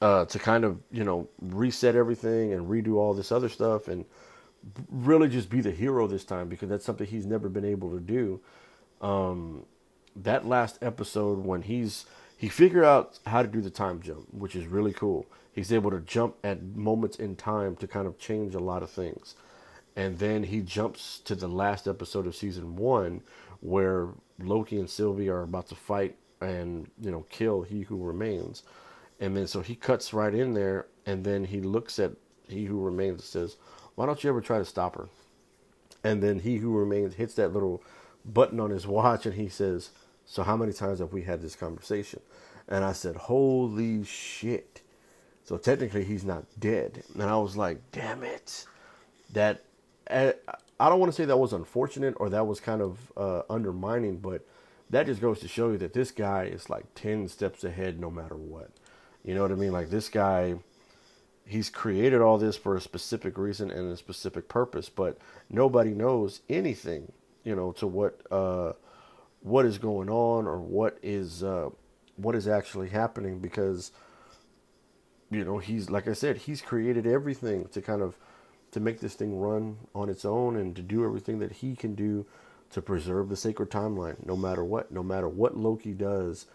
uh 0.02 0.24
to 0.26 0.40
kind 0.40 0.64
of 0.64 0.80
you 0.92 1.04
know 1.04 1.28
reset 1.42 1.96
everything 1.96 2.54
and 2.54 2.70
redo 2.70 2.96
all 2.96 3.14
this 3.14 3.32
other 3.32 3.50
stuff 3.50 3.88
and 3.88 4.06
really 4.90 5.28
just 5.28 5.50
be 5.50 5.62
the 5.62 5.72
hero 5.72 6.08
this 6.08 6.24
time 6.24 6.48
because 6.48 6.70
that's 6.70 6.86
something 6.86 7.06
he's 7.06 7.26
never 7.26 7.50
been 7.50 7.66
able 7.66 7.92
to 7.92 8.00
do 8.00 8.40
um 9.02 9.66
that 10.16 10.46
last 10.46 10.78
episode 10.82 11.40
when 11.46 11.64
he's 11.64 12.06
he 12.38 12.48
figured 12.48 12.86
out 12.86 13.20
how 13.26 13.42
to 13.42 13.48
do 13.48 13.62
the 13.62 13.70
time 13.70 14.02
jump 14.02 14.26
which 14.32 14.56
is 14.56 14.66
really 14.68 14.94
cool. 14.94 15.26
He's 15.52 15.74
able 15.74 15.92
to 15.92 16.00
jump 16.00 16.36
at 16.44 16.64
moments 16.64 17.18
in 17.18 17.36
time 17.36 17.76
to 17.78 17.88
kind 17.88 18.08
of 18.08 18.18
change 18.18 18.56
a 18.56 18.60
lot 18.60 18.84
of 18.84 18.90
things. 18.90 19.36
And 19.96 20.20
then 20.20 20.44
he 20.44 20.62
jumps 20.62 21.20
to 21.26 21.36
the 21.36 21.50
last 21.50 21.88
episode 21.88 22.28
of 22.28 22.36
season 22.36 22.76
one 22.78 23.22
where 23.60 24.10
Loki 24.40 24.80
and 24.80 24.90
Sylvie 24.90 25.28
are 25.28 25.42
about 25.42 25.68
to 25.68 25.76
fight 25.76 26.16
and 26.40 26.90
you 27.00 27.12
know 27.12 27.26
kill 27.30 27.64
he 27.64 27.82
who 27.82 28.02
remains. 28.02 28.64
And 29.20 29.36
then 29.36 29.48
so 29.48 29.62
he 29.62 29.76
cuts 29.76 30.14
right 30.14 30.34
in 30.34 30.54
there 30.54 30.88
and 31.06 31.26
then 31.26 31.44
he 31.44 31.62
looks 31.62 32.00
at 32.00 32.14
he 32.48 32.66
who 32.66 32.82
remains 32.82 33.20
and 33.20 33.24
says 33.24 33.58
why 33.96 34.06
don't 34.06 34.24
you 34.24 34.30
ever 34.30 34.40
try 34.40 34.58
to 34.58 34.66
stop 34.66 34.96
her? 34.96 35.10
And 36.06 36.24
then 36.24 36.40
he 36.40 36.58
who 36.58 36.74
remains 36.78 37.16
hits 37.16 37.34
that 37.34 37.52
little 37.52 37.84
button 38.24 38.60
on 38.60 38.70
his 38.70 38.88
watch 38.88 39.26
and 39.26 39.36
he 39.36 39.50
says 39.50 39.90
so 40.30 40.44
how 40.44 40.56
many 40.56 40.72
times 40.72 41.00
have 41.00 41.12
we 41.12 41.24
had 41.24 41.42
this 41.42 41.56
conversation 41.56 42.22
and 42.68 42.84
i 42.84 42.92
said 42.92 43.16
holy 43.16 44.04
shit 44.04 44.82
so 45.44 45.58
technically 45.58 46.04
he's 46.04 46.24
not 46.24 46.46
dead 46.60 47.04
and 47.14 47.24
i 47.24 47.36
was 47.36 47.58
like 47.58 47.80
damn 47.92 48.24
it 48.24 48.66
that 49.34 49.64
eh, 50.08 50.32
i 50.80 50.88
don't 50.88 51.00
want 51.00 51.12
to 51.12 51.16
say 51.16 51.26
that 51.26 51.38
was 51.38 51.54
unfortunate 51.54 52.14
or 52.18 52.30
that 52.30 52.46
was 52.46 52.60
kind 52.60 52.82
of 52.82 53.12
uh, 53.18 53.42
undermining 53.50 54.18
but 54.18 54.46
that 54.90 55.06
just 55.06 55.22
goes 55.22 55.40
to 55.40 55.48
show 55.48 55.72
you 55.72 55.78
that 55.78 55.94
this 55.94 56.12
guy 56.12 56.46
is 56.46 56.70
like 56.70 56.86
10 56.96 57.28
steps 57.28 57.64
ahead 57.64 58.00
no 58.00 58.10
matter 58.10 58.36
what. 58.36 58.72
You 59.24 59.36
know 59.36 59.44
what 59.44 59.52
I 59.52 59.56
mean? 59.56 59.72
Like 59.72 59.90
this 59.90 60.10
guy, 60.10 60.56
he's 61.46 61.70
created 61.70 62.22
all 62.22 62.38
this 62.38 62.58
for 62.58 62.76
a 62.76 62.82
specific 62.82 63.38
reason 63.38 63.70
and 63.70 63.92
a 63.92 63.98
specific 63.98 64.48
purpose, 64.48 64.90
but 64.90 65.18
nobody 65.50 65.92
knows 65.92 66.42
anything, 66.50 67.12
you 67.44 67.56
know, 67.56 67.72
to 67.74 67.88
what, 67.88 68.22
uh, 68.32 68.74
what 69.42 69.66
is 69.66 69.78
going 69.78 70.10
on 70.10 70.48
or 70.48 70.60
what 70.60 70.98
is, 71.02 71.44
uh, 71.44 71.70
what 72.16 72.36
is 72.36 72.48
actually 72.48 72.90
happening 72.90 73.40
because, 73.40 73.92
you 75.32 75.44
know, 75.46 75.58
he's, 75.58 75.90
like 75.90 76.08
I 76.08 76.14
said, 76.14 76.38
he's 76.38 76.62
created 76.62 77.08
everything 77.08 77.68
to 77.70 77.82
kind 77.82 78.02
of, 78.02 78.18
to 78.72 78.80
make 78.80 79.00
this 79.00 79.16
thing 79.16 79.40
run 79.40 79.78
on 79.96 80.10
its 80.10 80.26
own 80.26 80.56
and 80.56 80.76
to 80.76 80.82
do 80.82 81.04
everything 81.04 81.40
that 81.40 81.54
he 81.54 81.76
can 81.76 81.96
do 81.96 82.26
to 82.72 82.82
preserve 82.82 83.30
the 83.30 83.36
sacred 83.36 83.70
timeline 83.70 84.24
no 84.26 84.36
matter 84.36 84.64
what. 84.64 84.92
No 84.92 85.04
matter 85.04 85.28
what 85.28 85.58
Loki 85.58 85.94
does, 85.94 86.46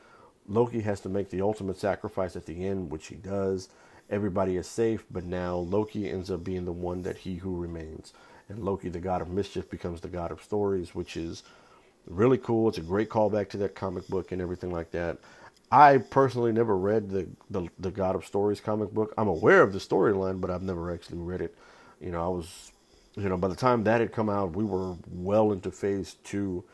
Loki 0.47 0.81
has 0.83 1.01
to 1.01 1.09
make 1.09 1.31
the 1.31 1.41
ultimate 1.41 1.79
sacrifice 1.79 2.37
at 2.37 2.47
the 2.47 2.67
end, 2.67 2.91
which 2.91 3.07
he 3.09 3.15
does. 3.15 3.69
Everybody 4.11 4.57
is 4.57 4.67
safe, 4.67 5.05
but 5.11 5.25
now 5.25 5.57
Loki 5.57 6.11
ends 6.11 6.31
up 6.31 6.45
being 6.45 6.67
the 6.67 6.73
one 6.73 7.03
that 7.03 7.19
he 7.19 7.37
who 7.37 7.57
remains. 7.57 8.13
And 8.49 8.59
Loki, 8.59 8.91
the 8.91 9.01
god 9.01 9.23
of 9.23 9.31
mischief, 9.31 9.71
becomes 9.71 10.03
the 10.03 10.09
god 10.09 10.31
of 10.31 10.43
stories, 10.43 10.95
which 10.95 11.17
is 11.17 11.43
really 12.07 12.39
cool. 12.39 12.69
It's 12.69 12.79
a 12.79 12.83
great 12.83 13.09
callback 13.09 13.49
to 13.51 13.57
that 13.59 13.75
comic 13.75 14.07
book 14.09 14.33
and 14.33 14.43
everything 14.43 14.73
like 14.73 14.91
that. 14.93 15.19
I 15.71 15.99
personally 15.99 16.53
never 16.53 16.77
read 16.77 17.11
the, 17.11 17.27
the, 17.51 17.69
the 17.79 17.91
God 17.91 18.15
of 18.17 18.27
Stories 18.27 18.61
comic 18.61 18.93
book. 18.93 19.15
I'm 19.19 19.29
aware 19.29 19.63
of 19.63 19.73
the 19.73 19.79
storyline, 19.79 20.41
but 20.41 20.51
I've 20.51 20.63
never 20.63 20.93
actually 20.93 21.19
read 21.19 21.41
it. 21.41 21.57
You 22.01 22.13
know, 22.13 22.25
I 22.25 22.29
was 22.29 22.73
you 23.17 23.29
know, 23.29 23.37
by 23.37 23.49
the 23.49 23.55
time 23.57 23.85
that 23.85 24.01
had 24.01 24.13
come 24.13 24.29
out, 24.29 24.57
we 24.57 24.65
were 24.65 24.97
well 25.13 25.53
into 25.53 25.71
phase 25.71 26.17
two 26.25 26.65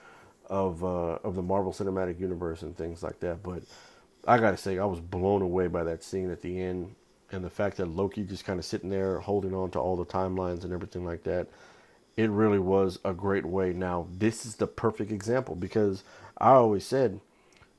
of 0.47 0.83
uh, 0.85 1.19
of 1.23 1.35
the 1.35 1.43
Marvel 1.43 1.73
Cinematic 1.73 2.19
Universe 2.19 2.63
and 2.63 2.77
things 2.77 3.03
like 3.03 3.21
that. 3.21 3.43
But 3.43 3.63
I 4.27 4.39
gotta 4.39 4.57
say, 4.57 4.79
I 4.79 4.85
was 4.85 5.01
blown 5.01 5.43
away 5.43 5.67
by 5.67 5.85
that 5.85 6.03
scene 6.03 6.31
at 6.31 6.43
the 6.43 6.61
end, 6.61 6.95
and 7.33 7.45
the 7.45 7.51
fact 7.51 7.77
that 7.77 7.87
Loki 7.87 8.25
just 8.25 8.45
kind 8.45 8.59
of 8.59 8.65
sitting 8.65 8.91
there 8.91 9.19
holding 9.21 9.55
on 9.55 9.71
to 9.73 9.79
all 9.79 9.97
the 9.97 10.07
timelines 10.07 10.65
and 10.65 10.73
everything 10.73 11.05
like 11.05 11.23
that. 11.25 11.49
It 12.21 12.29
really 12.29 12.59
was 12.59 12.99
a 13.03 13.15
great 13.15 13.47
way. 13.47 13.73
Now, 13.73 14.07
this 14.13 14.45
is 14.45 14.57
the 14.57 14.67
perfect 14.67 15.11
example 15.11 15.55
because 15.55 16.05
I 16.37 16.51
always 16.51 16.85
said 16.85 17.21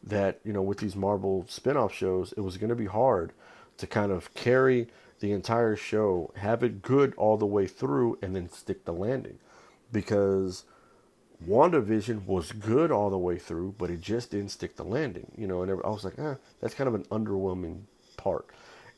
that 0.01 0.39
you 0.43 0.51
know 0.51 0.63
with 0.63 0.79
these 0.79 0.95
Marvel 0.95 1.45
spin-off 1.48 1.93
shows, 1.93 2.33
it 2.36 2.41
was 2.41 2.57
going 2.57 2.71
to 2.71 2.75
be 2.75 2.88
hard 2.88 3.33
to 3.77 3.86
kind 3.86 4.12
of 4.12 4.33
carry 4.33 4.88
the 5.19 5.31
entire 5.31 5.75
show, 5.75 6.31
have 6.38 6.63
it 6.63 6.81
good 6.81 7.13
all 7.17 7.38
the 7.38 7.45
way 7.45 7.67
through, 7.67 8.17
and 8.24 8.36
then 8.36 8.50
stick 8.50 8.86
the 8.86 8.91
landing. 8.93 9.38
Because 9.91 10.63
WandaVision 11.48 12.25
was 12.25 12.51
good 12.51 12.91
all 12.91 13.12
the 13.12 13.19
way 13.19 13.38
through, 13.38 13.75
but 13.77 13.91
it 13.91 14.01
just 14.01 14.31
didn't 14.31 14.50
stick 14.50 14.75
the 14.75 14.83
landing. 14.83 15.31
You 15.38 15.45
know, 15.45 15.62
and 15.62 15.71
I 15.71 15.89
was 15.89 16.03
like, 16.03 16.17
eh, 16.17 16.33
that's 16.60 16.74
kind 16.74 16.88
of 16.88 16.95
an 16.95 17.03
underwhelming 17.12 17.81
part. 18.17 18.48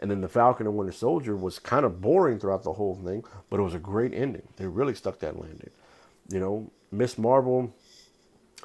And 0.03 0.11
then 0.11 0.19
the 0.19 0.27
Falcon 0.27 0.67
and 0.67 0.75
Winter 0.75 0.91
Soldier 0.91 1.33
was 1.33 1.59
kind 1.59 1.85
of 1.85 2.01
boring 2.01 2.37
throughout 2.37 2.63
the 2.63 2.73
whole 2.73 2.93
thing, 2.93 3.23
but 3.49 3.57
it 3.57 3.63
was 3.63 3.73
a 3.73 3.79
great 3.79 4.13
ending. 4.13 4.45
They 4.57 4.67
really 4.67 4.95
stuck 4.95 5.19
that 5.19 5.39
landing. 5.39 5.69
You 6.29 6.41
know, 6.41 6.71
Miss 6.91 7.17
Marvel, 7.17 7.73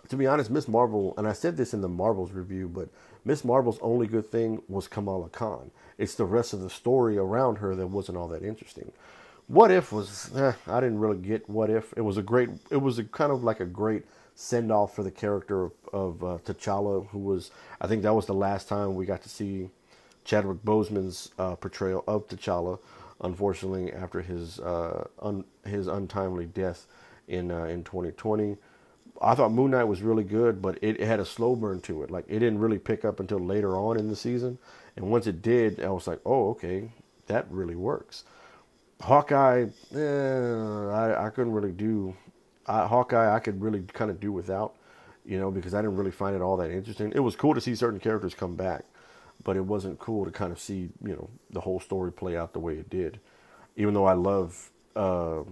to 0.08 0.16
be 0.16 0.26
honest, 0.26 0.50
Miss 0.50 0.66
Marvel, 0.66 1.14
and 1.16 1.28
I 1.28 1.32
said 1.32 1.56
this 1.56 1.72
in 1.72 1.80
the 1.80 1.88
Marvels 1.88 2.32
review, 2.32 2.66
but 2.66 2.88
Miss 3.24 3.44
Marvel's 3.44 3.78
only 3.82 4.08
good 4.08 4.26
thing 4.26 4.62
was 4.68 4.88
Kamala 4.88 5.28
Khan. 5.28 5.70
It's 5.96 6.16
the 6.16 6.24
rest 6.24 6.54
of 6.54 6.60
the 6.60 6.68
story 6.68 7.16
around 7.16 7.58
her 7.58 7.76
that 7.76 7.86
wasn't 7.86 8.18
all 8.18 8.26
that 8.28 8.42
interesting. 8.42 8.90
What 9.46 9.70
if 9.70 9.92
was 9.92 10.34
eh, 10.36 10.54
I 10.66 10.80
didn't 10.80 10.98
really 10.98 11.18
get 11.18 11.48
what 11.48 11.70
if. 11.70 11.94
It 11.96 12.00
was 12.00 12.16
a 12.16 12.22
great. 12.22 12.50
It 12.68 12.78
was 12.78 12.98
a 12.98 13.04
kind 13.04 13.30
of 13.30 13.44
like 13.44 13.60
a 13.60 13.64
great 13.64 14.04
send 14.34 14.72
off 14.72 14.94
for 14.94 15.04
the 15.04 15.10
character 15.12 15.64
of, 15.64 15.72
of 15.92 16.24
uh, 16.24 16.38
T'Challa, 16.44 17.06
who 17.10 17.20
was 17.20 17.52
I 17.80 17.86
think 17.86 18.02
that 18.02 18.14
was 18.14 18.26
the 18.26 18.34
last 18.34 18.68
time 18.68 18.96
we 18.96 19.06
got 19.06 19.22
to 19.22 19.28
see 19.28 19.70
Chadwick 20.28 20.62
Boseman's 20.62 21.30
uh, 21.38 21.56
portrayal 21.56 22.04
of 22.06 22.28
T'Challa. 22.28 22.78
Unfortunately, 23.22 23.90
after 23.94 24.20
his 24.20 24.60
uh, 24.60 25.08
un, 25.22 25.42
his 25.64 25.86
untimely 25.86 26.44
death 26.44 26.86
in 27.28 27.50
uh, 27.50 27.64
in 27.64 27.82
2020. 27.82 28.58
I 29.20 29.34
thought 29.34 29.52
Moon 29.52 29.72
Knight 29.72 29.84
was 29.84 30.02
really 30.02 30.22
good, 30.22 30.60
but 30.62 30.78
it, 30.82 31.00
it, 31.00 31.06
had 31.06 31.18
a 31.18 31.24
slow 31.24 31.56
burn 31.56 31.80
to 31.80 32.02
it. 32.02 32.10
Like 32.10 32.26
it 32.28 32.38
didn't 32.38 32.58
really 32.58 32.78
pick 32.78 33.04
up 33.04 33.20
until 33.20 33.40
later 33.40 33.76
on 33.76 33.98
in 33.98 34.08
the 34.08 34.14
season, 34.14 34.58
and 34.96 35.10
once 35.10 35.26
it 35.26 35.40
did, 35.40 35.82
I 35.82 35.88
was 35.88 36.06
like, 36.06 36.20
oh, 36.26 36.50
okay, 36.50 36.92
that 37.26 37.46
really 37.50 37.74
works. 37.74 38.24
Hawkeye, 39.00 39.66
eh, 39.94 39.98
I, 39.98 41.26
I 41.26 41.30
couldn't 41.30 41.52
really 41.52 41.72
do. 41.72 42.14
I, 42.66 42.86
Hawkeye, 42.86 43.34
I 43.34 43.40
could 43.40 43.60
really 43.62 43.82
kind 43.94 44.10
of 44.10 44.20
do 44.20 44.30
without, 44.30 44.74
you 45.24 45.38
know, 45.38 45.50
because 45.50 45.74
I 45.74 45.80
didn't 45.80 45.96
really 45.96 46.10
find 46.10 46.36
it 46.36 46.42
all 46.42 46.58
that 46.58 46.70
interesting. 46.70 47.12
It 47.14 47.20
was 47.20 47.34
cool 47.34 47.54
to 47.54 47.60
see 47.60 47.74
certain 47.74 47.98
characters 47.98 48.34
come 48.34 48.54
back, 48.54 48.84
but 49.44 49.56
it 49.56 49.64
wasn't 49.64 49.98
cool 49.98 50.24
to 50.24 50.30
kind 50.30 50.52
of 50.52 50.58
see, 50.58 50.90
you 51.04 51.12
know, 51.14 51.30
the 51.50 51.60
whole 51.60 51.80
story 51.80 52.12
play 52.12 52.36
out 52.36 52.52
the 52.52 52.58
way 52.58 52.74
it 52.74 52.90
did. 52.90 53.20
Even 53.76 53.94
though 53.94 54.06
I 54.06 54.14
love. 54.14 54.70
Uh, 54.96 55.42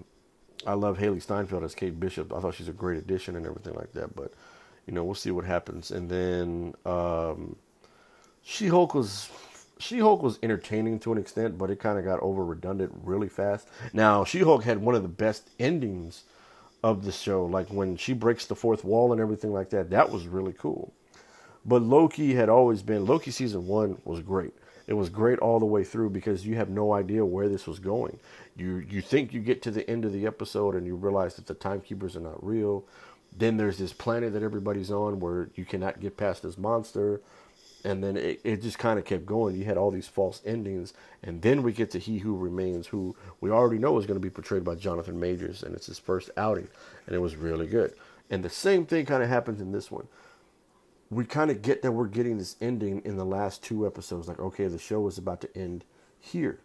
I 0.67 0.73
love 0.75 0.99
Hailee 0.99 1.23
Steinfeld 1.23 1.63
as 1.63 1.75
Kate 1.75 1.99
Bishop. 1.99 2.33
I 2.33 2.41
thought 2.41 2.55
she's 2.55 2.69
a 2.69 2.73
great 2.73 2.99
addition 2.99 3.37
and 3.37 3.47
everything 3.47 3.75
like 3.75 3.93
that. 3.93 4.17
But 4.17 4.33
you 4.87 4.93
know, 4.93 5.05
we'll 5.05 5.15
see 5.15 5.31
what 5.31 5.45
happens. 5.45 5.91
And 5.91 6.09
then 6.09 6.75
um, 6.85 7.57
She 8.43 8.69
Hulk 8.69 8.95
was 8.95 9.31
She 9.79 9.99
Hulk 9.99 10.23
was 10.23 10.39
entertaining 10.43 10.99
to 11.01 11.13
an 11.13 11.19
extent, 11.19 11.59
but 11.59 11.71
it 11.71 11.79
kind 11.79 11.99
of 11.99 12.05
got 12.05 12.21
over 12.21 12.45
redundant 12.45 12.93
really 13.05 13.29
fast. 13.29 13.69
Now 13.93 14.25
She 14.25 14.41
Hulk 14.41 14.65
had 14.65 14.79
one 14.79 14.95
of 14.95 15.03
the 15.03 15.09
best 15.09 15.51
endings 15.59 16.25
of 16.83 17.05
the 17.05 17.13
show, 17.13 17.45
like 17.45 17.69
when 17.69 17.97
she 17.97 18.13
breaks 18.13 18.47
the 18.47 18.55
fourth 18.55 18.85
wall 18.85 19.13
and 19.13 19.21
everything 19.21 19.53
like 19.53 19.71
that. 19.71 19.91
That 19.91 20.11
was 20.11 20.27
really 20.27 20.53
cool. 20.53 20.93
But 21.67 21.83
Loki 21.83 22.35
had 22.35 22.49
always 22.49 22.83
been 22.83 23.07
Loki 23.07 23.33
season 23.33 23.67
one 23.67 23.99
was 24.05 24.21
great. 24.21 24.53
It 24.87 24.95
was 24.95 25.09
great 25.09 25.41
all 25.41 25.59
the 25.59 25.67
way 25.67 25.83
through 25.83 26.11
because 26.11 26.47
you 26.47 26.55
have 26.55 26.71
no 26.71 26.93
idea 26.93 27.25
where 27.25 27.49
this 27.49 27.67
was 27.67 27.81
going. 27.81 28.21
You 28.57 28.77
you 28.89 29.01
think 29.03 29.35
you 29.35 29.41
get 29.41 29.63
to 29.63 29.73
the 29.73 29.89
end 29.91 30.05
of 30.05 30.13
the 30.13 30.27
episode 30.27 30.77
and 30.77 30.87
you 30.87 30.95
realize 30.95 31.35
that 31.35 31.47
the 31.47 31.55
timekeepers 31.55 32.17
are 32.17 32.21
not 32.21 32.45
real. 32.45 32.85
Then 33.37 33.57
there's 33.57 33.79
this 33.79 33.93
planet 33.93 34.33
that 34.33 34.45
everybody's 34.45 34.93
on 34.93 35.19
where 35.19 35.51
you 35.57 35.65
cannot 35.65 36.01
get 36.01 36.17
past 36.17 36.45
this 36.45 36.57
monster. 36.57 37.21
And 37.85 38.03
then 38.03 38.17
it, 38.17 38.41
it 38.45 38.63
just 38.63 38.79
kind 38.79 38.99
of 38.99 39.05
kept 39.05 39.27
going. 39.27 39.57
You 39.57 39.65
had 39.65 39.77
all 39.77 39.91
these 39.91 40.09
false 40.09 40.41
endings. 40.45 40.95
And 41.23 41.43
then 41.43 41.63
we 41.63 41.73
get 41.73 41.91
to 41.93 41.99
He 41.99 42.19
Who 42.19 42.37
Remains, 42.37 42.87
who 42.87 43.15
we 43.41 43.51
already 43.51 43.79
know 43.79 43.99
is 43.99 44.07
going 44.07 44.19
to 44.19 44.23
be 44.25 44.31
portrayed 44.31 44.65
by 44.65 44.75
Jonathan 44.77 45.21
Majors. 45.21 45.63
And 45.63 45.75
it's 45.75 45.87
his 45.87 45.99
first 45.99 46.31
outing. 46.37 46.69
And 47.07 47.15
it 47.15 47.21
was 47.21 47.37
really 47.37 47.67
good. 47.67 47.93
And 48.31 48.43
the 48.43 48.51
same 48.51 48.87
thing 48.87 49.07
kind 49.07 49.23
of 49.23 49.29
happens 49.29 49.61
in 49.61 49.73
this 49.73 49.91
one 49.91 50.09
we 51.11 51.25
kind 51.25 51.51
of 51.51 51.63
get 51.63 51.83
that 51.83 51.93
we're 51.93 52.07
getting 52.09 52.39
this 52.39 52.57
ending 52.61 53.03
in 53.05 53.17
the 53.17 53.25
last 53.25 53.63
two 53.63 53.87
episodes. 53.87 54.29
Like, 54.29 54.41
okay, 54.41 54.67
the 54.67 54.79
show 54.79 55.07
is 55.07 55.19
about 55.19 55.41
to 55.43 55.57
end 55.57 55.85
here. 56.19 56.61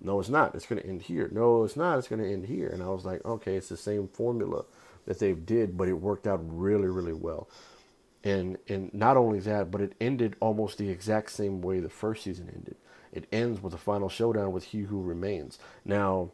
No, 0.00 0.20
it's 0.20 0.28
not. 0.28 0.54
It's 0.54 0.66
going 0.66 0.80
to 0.80 0.88
end 0.88 1.02
here. 1.02 1.28
No, 1.32 1.64
it's 1.64 1.76
not. 1.76 1.98
It's 1.98 2.08
going 2.08 2.22
to 2.22 2.32
end 2.32 2.46
here. 2.46 2.68
And 2.68 2.82
I 2.82 2.88
was 2.88 3.04
like, 3.04 3.24
okay, 3.24 3.56
it's 3.56 3.68
the 3.68 3.76
same 3.76 4.08
formula. 4.08 4.64
that 5.06 5.18
they 5.18 5.32
did, 5.32 5.76
but 5.76 5.88
it 5.88 5.94
worked 5.94 6.26
out 6.26 6.40
really, 6.42 6.88
really 6.88 7.12
well. 7.12 7.48
And 8.22 8.58
and 8.68 8.92
not 8.92 9.16
only 9.16 9.40
that, 9.40 9.70
but 9.70 9.80
it 9.80 9.94
ended 10.00 10.36
almost 10.40 10.78
the 10.78 10.90
exact 10.90 11.30
same 11.30 11.62
way 11.62 11.80
the 11.80 11.88
first 11.88 12.24
season 12.24 12.50
ended. 12.54 12.76
It 13.12 13.26
ends 13.32 13.62
with 13.62 13.74
a 13.74 13.78
final 13.78 14.08
showdown 14.08 14.52
with 14.52 14.64
He 14.64 14.82
Who 14.82 15.02
Remains. 15.02 15.58
Now, 15.84 16.30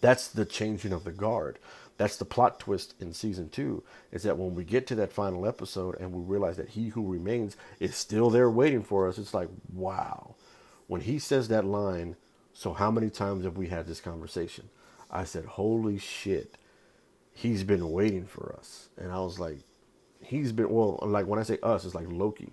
that's 0.00 0.28
the 0.28 0.44
changing 0.44 0.92
of 0.92 1.04
the 1.04 1.12
guard. 1.12 1.58
That's 2.00 2.16
the 2.16 2.24
plot 2.24 2.58
twist 2.58 2.94
in 2.98 3.12
season 3.12 3.50
two. 3.50 3.82
Is 4.10 4.22
that 4.22 4.38
when 4.38 4.54
we 4.54 4.64
get 4.64 4.86
to 4.86 4.94
that 4.94 5.12
final 5.12 5.46
episode 5.46 6.00
and 6.00 6.10
we 6.14 6.22
realize 6.22 6.56
that 6.56 6.70
He 6.70 6.88
Who 6.88 7.06
Remains 7.06 7.58
is 7.78 7.94
still 7.94 8.30
there 8.30 8.50
waiting 8.50 8.82
for 8.82 9.06
us, 9.06 9.18
it's 9.18 9.34
like, 9.34 9.50
wow. 9.70 10.34
When 10.86 11.02
he 11.02 11.18
says 11.18 11.48
that 11.48 11.66
line, 11.66 12.16
so 12.54 12.72
how 12.72 12.90
many 12.90 13.10
times 13.10 13.44
have 13.44 13.58
we 13.58 13.66
had 13.66 13.86
this 13.86 14.00
conversation? 14.00 14.70
I 15.10 15.24
said, 15.24 15.44
holy 15.44 15.98
shit, 15.98 16.56
he's 17.34 17.64
been 17.64 17.90
waiting 17.90 18.24
for 18.24 18.56
us. 18.58 18.88
And 18.96 19.12
I 19.12 19.20
was 19.20 19.38
like, 19.38 19.58
he's 20.22 20.52
been, 20.52 20.70
well, 20.70 21.00
like 21.02 21.26
when 21.26 21.38
I 21.38 21.42
say 21.42 21.58
us, 21.62 21.84
it's 21.84 21.94
like 21.94 22.08
Loki 22.08 22.48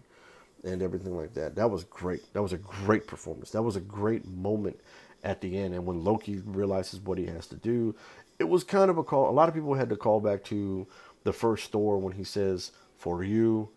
and 0.66 0.82
everything 0.82 1.16
like 1.16 1.36
that. 1.36 1.56
That 1.56 1.72
was 1.72 1.86
great. 1.86 2.34
That 2.34 2.42
was 2.42 2.52
a 2.52 2.58
great 2.58 3.08
performance. 3.08 3.52
That 3.52 3.62
was 3.62 3.78
a 3.78 3.82
great 3.82 4.28
moment 4.28 4.78
at 5.24 5.42
the 5.42 5.58
end. 5.58 5.74
And 5.74 5.86
when 5.86 6.04
Loki 6.04 6.42
realizes 6.46 7.00
what 7.00 7.18
he 7.18 7.26
has 7.28 7.48
to 7.48 7.56
do, 7.56 7.96
it 8.40 8.46
was 8.46 8.64
kind 8.64 8.90
of 8.90 8.98
a 8.98 9.04
call. 9.04 9.30
A 9.30 9.32
lot 9.32 9.50
of 9.50 9.56
people 9.56 9.74
had 9.74 9.90
to 9.90 9.96
call 9.96 10.20
back 10.20 10.44
to 10.46 10.88
the 11.24 11.34
first 11.34 11.72
Thor 11.72 11.98
when 11.98 12.14
he 12.14 12.24
says, 12.24 12.72
"For 12.98 13.24
you, 13.24 13.70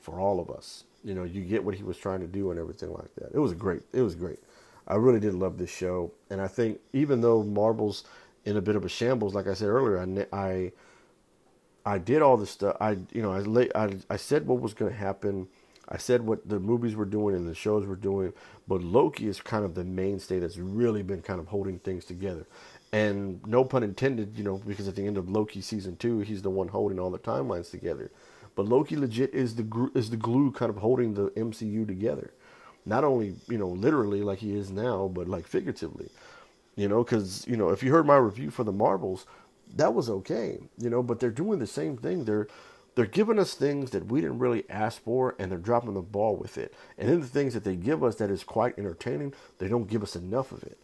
for 0.00 0.20
all 0.20 0.40
of 0.40 0.50
us." 0.50 0.84
You 1.04 1.14
know, 1.14 1.24
you 1.24 1.42
get 1.42 1.64
what 1.64 1.74
he 1.74 1.82
was 1.82 1.96
trying 1.96 2.20
to 2.20 2.26
do 2.26 2.50
and 2.50 2.58
everything 2.58 2.92
like 2.92 3.14
that. 3.16 3.30
It 3.32 3.38
was 3.38 3.52
great. 3.54 3.82
It 3.92 4.02
was 4.02 4.14
great. 4.14 4.38
I 4.86 4.96
really 4.96 5.20
did 5.20 5.34
love 5.34 5.58
this 5.58 5.70
show, 5.70 6.12
and 6.30 6.40
I 6.40 6.48
think 6.48 6.80
even 6.92 7.20
though 7.20 7.42
Marvel's 7.42 8.04
in 8.44 8.56
a 8.56 8.62
bit 8.62 8.76
of 8.76 8.84
a 8.84 8.88
shambles, 8.88 9.34
like 9.34 9.46
I 9.46 9.54
said 9.54 9.68
earlier, 9.68 9.98
I 9.98 10.26
I, 10.36 10.72
I 11.84 11.98
did 11.98 12.22
all 12.22 12.36
this 12.36 12.50
stuff. 12.50 12.76
I 12.80 12.98
you 13.12 13.22
know 13.22 13.32
I 13.32 13.68
I, 13.74 13.96
I 14.10 14.16
said 14.16 14.46
what 14.46 14.60
was 14.60 14.74
going 14.74 14.90
to 14.90 14.96
happen 14.96 15.48
I 15.90 15.96
said 15.96 16.26
what 16.26 16.48
the 16.48 16.60
movies 16.60 16.94
were 16.94 17.06
doing 17.06 17.34
and 17.34 17.48
the 17.48 17.54
shows 17.54 17.86
were 17.86 17.96
doing, 17.96 18.32
but 18.66 18.82
Loki 18.82 19.26
is 19.26 19.40
kind 19.40 19.64
of 19.64 19.74
the 19.74 19.84
mainstay 19.84 20.38
that's 20.38 20.58
really 20.58 21.02
been 21.02 21.22
kind 21.22 21.40
of 21.40 21.48
holding 21.48 21.78
things 21.78 22.04
together. 22.04 22.46
And 22.92 23.44
no 23.46 23.64
pun 23.64 23.82
intended, 23.82 24.36
you 24.36 24.44
know, 24.44 24.58
because 24.58 24.88
at 24.88 24.96
the 24.96 25.06
end 25.06 25.16
of 25.16 25.30
Loki 25.30 25.60
season 25.60 25.96
two, 25.96 26.20
he's 26.20 26.42
the 26.42 26.50
one 26.50 26.68
holding 26.68 26.98
all 26.98 27.10
the 27.10 27.18
timelines 27.18 27.70
together. 27.70 28.10
But 28.54 28.66
Loki 28.66 28.96
legit 28.96 29.32
is 29.34 29.54
the 29.54 29.90
is 29.94 30.10
the 30.10 30.16
glue 30.16 30.50
kind 30.50 30.70
of 30.70 30.78
holding 30.78 31.14
the 31.14 31.30
MCU 31.30 31.86
together, 31.86 32.32
not 32.84 33.04
only 33.04 33.36
you 33.48 33.56
know 33.56 33.68
literally 33.68 34.22
like 34.22 34.40
he 34.40 34.56
is 34.56 34.70
now, 34.70 35.08
but 35.08 35.28
like 35.28 35.46
figuratively, 35.46 36.10
you 36.74 36.88
know, 36.88 37.04
because 37.04 37.46
you 37.46 37.56
know 37.56 37.68
if 37.68 37.82
you 37.82 37.92
heard 37.92 38.06
my 38.06 38.16
review 38.16 38.50
for 38.50 38.64
the 38.64 38.72
Marvels, 38.72 39.26
that 39.76 39.94
was 39.94 40.10
okay, 40.10 40.58
you 40.76 40.90
know, 40.90 41.02
but 41.02 41.20
they're 41.20 41.30
doing 41.30 41.60
the 41.60 41.66
same 41.68 41.96
thing. 41.96 42.24
They're 42.24 42.48
they're 42.98 43.06
giving 43.06 43.38
us 43.38 43.54
things 43.54 43.92
that 43.92 44.06
we 44.06 44.20
didn't 44.20 44.40
really 44.40 44.64
ask 44.68 45.04
for 45.04 45.36
and 45.38 45.52
they're 45.52 45.58
dropping 45.58 45.94
the 45.94 46.02
ball 46.02 46.34
with 46.34 46.58
it. 46.58 46.74
And 46.98 47.08
then 47.08 47.20
the 47.20 47.28
things 47.28 47.54
that 47.54 47.62
they 47.62 47.76
give 47.76 48.02
us 48.02 48.16
that 48.16 48.28
is 48.28 48.42
quite 48.42 48.76
entertaining, 48.76 49.34
they 49.58 49.68
don't 49.68 49.88
give 49.88 50.02
us 50.02 50.16
enough 50.16 50.50
of 50.50 50.64
it. 50.64 50.76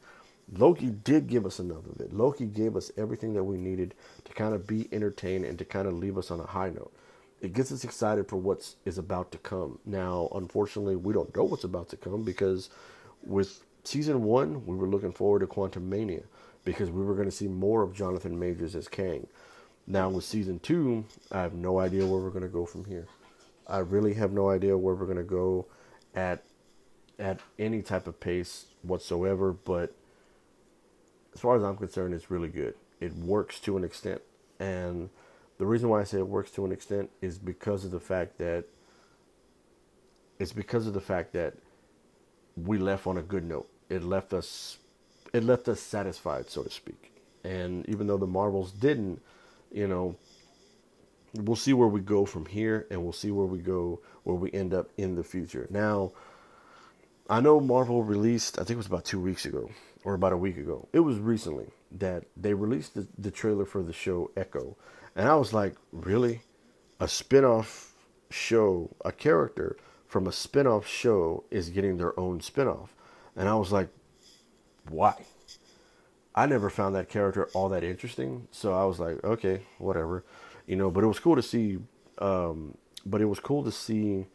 Loki 0.57 0.91
did 0.91 1.27
give 1.27 1.45
us 1.45 1.59
enough 1.59 1.85
of 1.93 2.01
it. 2.01 2.13
Loki 2.13 2.47
gave 2.47 2.77
us 2.77 2.93
everything 2.97 3.35
that 3.35 3.43
we 3.43 3.57
needed 3.57 3.97
to 4.27 4.33
kind 4.33 4.55
of 4.55 4.65
be 4.65 4.89
entertained 4.93 5.45
and 5.45 5.59
to 5.59 5.65
kind 5.65 5.89
of 5.89 5.95
leave 5.95 6.17
us 6.17 6.31
on 6.31 6.39
a 6.39 6.47
high 6.47 6.71
note. 6.71 6.93
It 7.41 7.53
gets 7.53 7.73
us 7.73 7.83
excited 7.83 8.29
for 8.29 8.37
what 8.37 8.77
is 8.85 8.97
about 8.97 9.33
to 9.33 9.39
come. 9.39 9.81
Now, 9.85 10.29
unfortunately, 10.37 10.95
we 10.95 11.13
don't 11.13 11.35
know 11.35 11.43
what's 11.43 11.65
about 11.65 11.89
to 11.89 11.97
come 11.97 12.23
because 12.23 12.71
with 13.25 13.65
season 13.83 14.23
one, 14.23 14.65
we 14.67 14.77
were 14.77 14.87
looking 14.87 15.11
forward 15.11 15.41
to 15.41 15.49
Quantumania 15.49 16.23
because 16.65 16.93
we 16.93 17.03
were 17.03 17.15
going 17.15 17.29
to 17.29 17.37
see 17.37 17.49
more 17.49 17.83
of 17.83 17.93
Jonathan 17.93 18.39
Majors 18.39 18.77
as 18.77 18.87
Kang. 18.87 19.27
Now 19.87 20.09
with 20.09 20.25
season 20.25 20.59
two, 20.61 21.05
I 21.31 21.43
have 21.43 21.55
no 21.55 21.79
idea 21.79 22.07
where 22.07 22.21
we're 22.21 22.31
going 22.31 22.43
to 22.43 22.49
go 22.49 22.65
from 22.65 22.85
here. 22.85 23.07
I 23.67 23.79
really 23.79 24.15
have 24.15 24.33
no 24.33 24.51
idea 24.51 24.77
where 24.77 24.95
we're 24.95 25.07
going 25.07 25.19
to 25.19 25.23
go 25.23 25.67
at 26.15 26.45
at 27.19 27.41
any 27.59 27.83
type 27.83 28.07
of 28.07 28.19
pace 28.19 28.67
whatsoever. 28.83 29.53
But 29.53 29.95
as 31.35 31.41
far 31.41 31.57
as 31.57 31.63
I'm 31.63 31.77
concerned, 31.77 32.15
it's 32.15 32.31
really 32.31 32.49
good. 32.49 32.75
It 33.01 33.15
works 33.15 33.61
to 33.61 33.77
an 33.77 33.85
extent, 33.85 34.23
and 34.59 35.11
the 35.59 35.67
reason 35.67 35.89
why 35.89 36.01
I 36.01 36.05
say 36.05 36.19
it 36.19 36.29
works 36.29 36.51
to 36.53 36.65
an 36.65 36.73
extent 36.73 37.11
is 37.21 37.39
because 37.39 37.85
of 37.85 37.91
the 37.91 38.01
fact 38.01 38.39
that 38.39 38.65
it's 40.39 40.53
because 40.53 40.87
of 40.87 40.95
the 40.95 41.01
fact 41.01 41.33
that 41.35 41.55
we 42.57 42.79
left 42.79 43.07
on 43.07 43.19
a 43.19 43.23
good 43.23 43.45
note. 43.45 43.69
It 43.89 44.03
left 44.03 44.33
us 44.33 44.79
it 45.33 45.45
left 45.45 45.69
us 45.69 45.81
satisfied, 45.81 46.49
so 46.49 46.63
to 46.63 46.71
speak. 46.71 47.13
And 47.43 47.87
even 47.89 48.07
though 48.07 48.17
the 48.17 48.27
Marvels 48.27 48.71
didn't, 48.71 49.21
you 49.75 49.89
know, 49.89 50.17
we'll 51.35 51.57
see 51.57 51.73
where 51.73 51.89
we 51.89 52.01
go 52.01 52.25
from 52.25 52.47
here 52.47 52.87
and 52.91 53.03
we'll 53.03 53.13
see 53.13 53.33
where 53.33 53.47
we 53.47 53.59
go, 53.59 54.01
where 54.23 54.37
we 54.37 54.53
end 54.53 54.73
up 54.73 54.89
in 54.97 55.17
the 55.17 55.25
future. 55.25 55.67
Now, 55.69 56.13
I 57.29 57.41
know 57.41 57.59
Marvel 57.59 58.05
released, 58.05 58.59
I 58.59 58.63
think 58.63 58.73
it 58.73 58.77
was 58.77 58.87
about 58.87 59.05
two 59.05 59.21
weeks 59.21 59.45
ago 59.45 59.69
or 60.05 60.15
about 60.15 60.33
a 60.33 60.37
week 60.37 60.57
ago. 60.59 60.89
It 60.93 61.01
was 61.01 61.19
recently 61.19 61.67
that 61.91 62.25
they 62.37 62.55
released 62.55 62.95
the, 62.95 63.09
the 63.19 63.33
trailer 63.33 63.65
for 63.65 63.83
the 63.83 63.93
show 63.93 64.31
Echo. 64.37 64.77
And 65.17 65.29
I 65.29 65.35
was 65.35 65.53
like, 65.53 65.75
really? 65.91 66.43
A 67.01 67.09
spin 67.09 67.45
off 67.45 67.95
show, 68.31 68.95
a 69.05 69.11
character 69.11 69.77
from 70.07 70.29
a 70.29 70.33
spin 70.33 70.69
off 70.69 70.87
show 70.87 71.45
is 71.51 71.71
getting 71.71 71.97
their 71.97 72.19
own 72.19 72.41
spin 72.41 72.69
off. 72.69 72.95
And 73.35 73.49
I 73.49 73.57
was 73.57 73.73
like, 73.73 73.89
why? 74.89 75.25
I 76.35 76.47
never 76.47 76.71
found 76.71 76.95
that 76.97 77.09
character 77.09 77.49
all 77.55 77.69
that 77.71 77.85
interesting, 77.85 78.49
so 78.51 78.75
I 78.75 78.85
was 78.85 78.99
like, 78.99 79.23
okay, 79.25 79.63
whatever, 79.79 80.25
you 80.67 80.77
know. 80.77 80.91
But 80.91 81.05
it 81.05 81.09
was 81.09 81.19
cool 81.21 81.37
to 81.37 81.43
see. 81.43 81.79
Um, 82.19 82.77
but 83.07 83.21
it 83.21 83.27
was 83.27 83.41
cool 83.41 83.65
to 83.65 83.73
see 83.73 84.27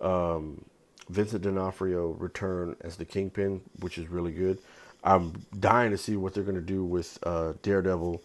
um, 0.00 0.64
Vincent 1.08 1.42
D'Onofrio 1.42 2.08
return 2.08 2.76
as 2.82 2.96
the 2.96 3.04
Kingpin, 3.04 3.62
which 3.80 3.98
is 3.98 4.08
really 4.08 4.32
good. 4.32 4.58
I'm 5.04 5.34
dying 5.58 5.90
to 5.92 5.98
see 5.98 6.16
what 6.16 6.34
they're 6.34 6.44
gonna 6.44 6.60
do 6.60 6.84
with 6.84 7.18
uh, 7.24 7.54
Daredevil, 7.62 8.22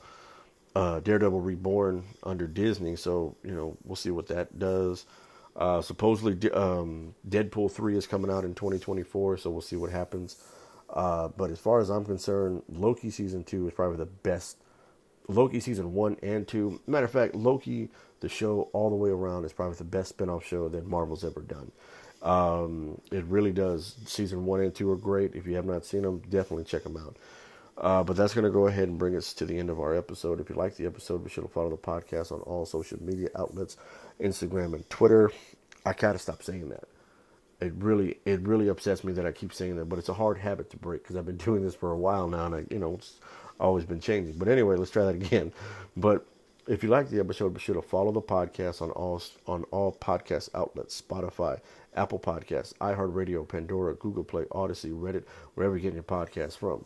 uh, 0.76 1.00
Daredevil 1.02 1.42
Reborn 1.42 2.04
under 2.24 2.48
Disney. 2.48 2.96
So 2.96 3.36
you 3.44 3.52
know, 3.56 3.78
we'll 3.86 3.96
see 3.98 4.12
what 4.12 4.28
that 4.28 4.60
does. 4.60 5.06
Uh, 5.56 5.82
supposedly, 5.82 6.52
um, 6.52 7.16
Deadpool 7.30 7.72
three 7.72 7.98
is 7.98 8.08
coming 8.08 8.32
out 8.32 8.46
in 8.46 8.56
2024, 8.56 9.38
so 9.38 9.50
we'll 9.50 9.62
see 9.62 9.76
what 9.76 9.92
happens. 9.92 10.38
Uh, 10.94 11.28
but 11.30 11.52
as 11.52 11.60
far 11.60 11.80
as 11.80 11.90
I'm 11.90 12.06
concerned, 12.06 12.64
Loki 12.68 13.10
season 13.10 13.44
two 13.44 13.68
is 13.68 13.74
probably 13.74 13.98
the 13.98 14.06
best. 14.06 14.58
Loki 15.28 15.60
season 15.60 15.94
one 15.94 16.18
and 16.24 16.48
two. 16.48 16.82
Matter 16.88 17.06
of 17.06 17.12
fact, 17.12 17.36
Loki, 17.36 17.90
the 18.22 18.30
show 18.30 18.70
all 18.74 18.90
the 18.90 18.96
way 18.96 19.12
around, 19.12 19.46
is 19.46 19.54
probably 19.54 19.78
the 19.78 19.84
best 19.84 20.18
spinoff 20.18 20.44
show 20.44 20.68
that 20.70 20.88
Marvel's 20.88 21.24
ever 21.24 21.42
done. 21.42 21.72
Um, 22.22 23.00
it 23.12 23.24
really 23.26 23.52
does. 23.52 23.96
Season 24.06 24.46
one 24.46 24.62
and 24.62 24.74
two 24.74 24.90
are 24.92 24.98
great. 24.98 25.36
If 25.36 25.46
you 25.46 25.56
have 25.56 25.66
not 25.66 25.86
seen 25.86 26.02
them, 26.02 26.22
definitely 26.30 26.66
check 26.66 26.84
them 26.84 26.98
out. 26.98 27.18
Uh, 27.78 28.04
but 28.04 28.18
that's 28.18 28.34
going 28.34 28.44
to 28.44 28.50
go 28.50 28.68
ahead 28.68 28.90
and 28.90 28.98
bring 28.98 29.16
us 29.16 29.34
to 29.36 29.46
the 29.46 29.58
end 29.58 29.70
of 29.70 29.80
our 29.80 29.96
episode. 29.96 30.42
If 30.42 30.50
you 30.50 30.56
like 30.56 30.76
the 30.76 30.86
episode, 30.86 31.24
be 31.24 31.30
sure 31.30 31.46
to 31.46 31.50
follow 31.50 31.70
the 31.70 31.78
podcast 31.78 32.32
on 32.34 32.42
all 32.42 32.66
social 32.66 33.02
media 33.02 33.30
outlets, 33.38 33.78
Instagram 34.20 34.74
and 34.74 34.90
Twitter. 34.90 35.32
I 35.86 35.94
gotta 35.94 36.20
stop 36.20 36.44
saying 36.44 36.70
that 36.70 36.84
it 37.62 37.74
really 37.78 38.18
it 38.26 38.42
really 38.42 38.70
upsets 38.70 39.04
me 39.04 39.14
that 39.14 39.26
I 39.26 39.32
keep 39.32 39.54
saying 39.54 39.76
that, 39.78 39.86
but 39.86 40.00
it's 40.00 40.10
a 40.10 40.14
hard 40.14 40.38
habit 40.38 40.70
to 40.72 40.78
break 40.78 41.04
because 41.04 41.16
I've 41.16 41.26
been 41.26 41.38
doing 41.50 41.64
this 41.64 41.76
for 41.76 41.92
a 41.92 41.98
while 41.98 42.28
now, 42.28 42.46
and 42.46 42.56
I 42.56 42.66
you 42.70 42.80
know 42.80 42.96
it's 42.96 43.20
always 43.60 43.86
been 43.86 44.00
changing. 44.00 44.38
But 44.38 44.48
anyway, 44.48 44.76
let's 44.76 44.92
try 44.92 45.06
that 45.06 45.16
again. 45.16 45.52
But 45.98 46.26
if 46.68 46.84
you 46.84 46.90
like 46.90 47.10
the 47.10 47.20
episode, 47.20 47.54
be 47.54 47.60
sure 47.60 47.76
to 47.76 47.82
follow 47.82 48.12
the 48.12 48.22
podcast 48.22 48.82
on 48.82 48.92
all 48.92 49.22
on 49.48 49.64
all 49.72 49.92
podcast 49.92 50.50
outlets: 50.56 51.02
Spotify, 51.02 51.60
Apple 51.96 52.20
Podcasts, 52.20 52.74
iHeartRadio, 52.76 53.48
Pandora, 53.48 53.96
Google 53.96 54.24
Play, 54.24 54.46
Odyssey, 54.52 54.92
Reddit, 54.92 55.26
wherever 55.56 55.76
you 55.76 55.82
get 55.82 55.94
your 55.94 56.04
podcast 56.04 56.58
from. 56.58 56.86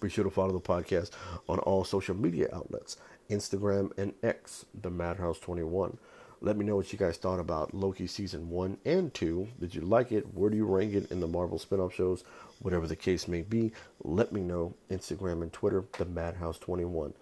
Be 0.00 0.08
sure 0.08 0.24
to 0.24 0.30
follow 0.30 0.52
the 0.52 0.60
podcast 0.60 1.10
on 1.48 1.58
all 1.60 1.84
social 1.84 2.16
media 2.16 2.48
outlets: 2.52 2.96
Instagram 3.30 3.96
and 3.96 4.14
X, 4.24 4.64
the 4.82 4.90
Madhouse 4.90 5.38
Twenty 5.38 5.62
One. 5.62 5.98
Let 6.40 6.56
me 6.56 6.64
know 6.64 6.76
what 6.76 6.92
you 6.92 6.98
guys 6.98 7.16
thought 7.16 7.40
about 7.40 7.72
Loki 7.74 8.06
season 8.06 8.50
one 8.50 8.76
and 8.84 9.12
two. 9.12 9.48
Did 9.58 9.74
you 9.74 9.80
like 9.80 10.12
it? 10.12 10.34
Where 10.34 10.50
do 10.50 10.56
you 10.56 10.66
rank 10.66 10.94
it 10.94 11.10
in 11.10 11.20
the 11.20 11.26
Marvel 11.26 11.58
spin-off 11.58 11.94
shows? 11.94 12.24
Whatever 12.60 12.86
the 12.86 12.96
case 12.96 13.26
may 13.26 13.42
be, 13.42 13.72
let 14.02 14.32
me 14.32 14.42
know. 14.42 14.74
Instagram 14.90 15.42
and 15.42 15.52
Twitter, 15.52 15.84
the 15.98 16.06
Madhouse21. 16.06 17.12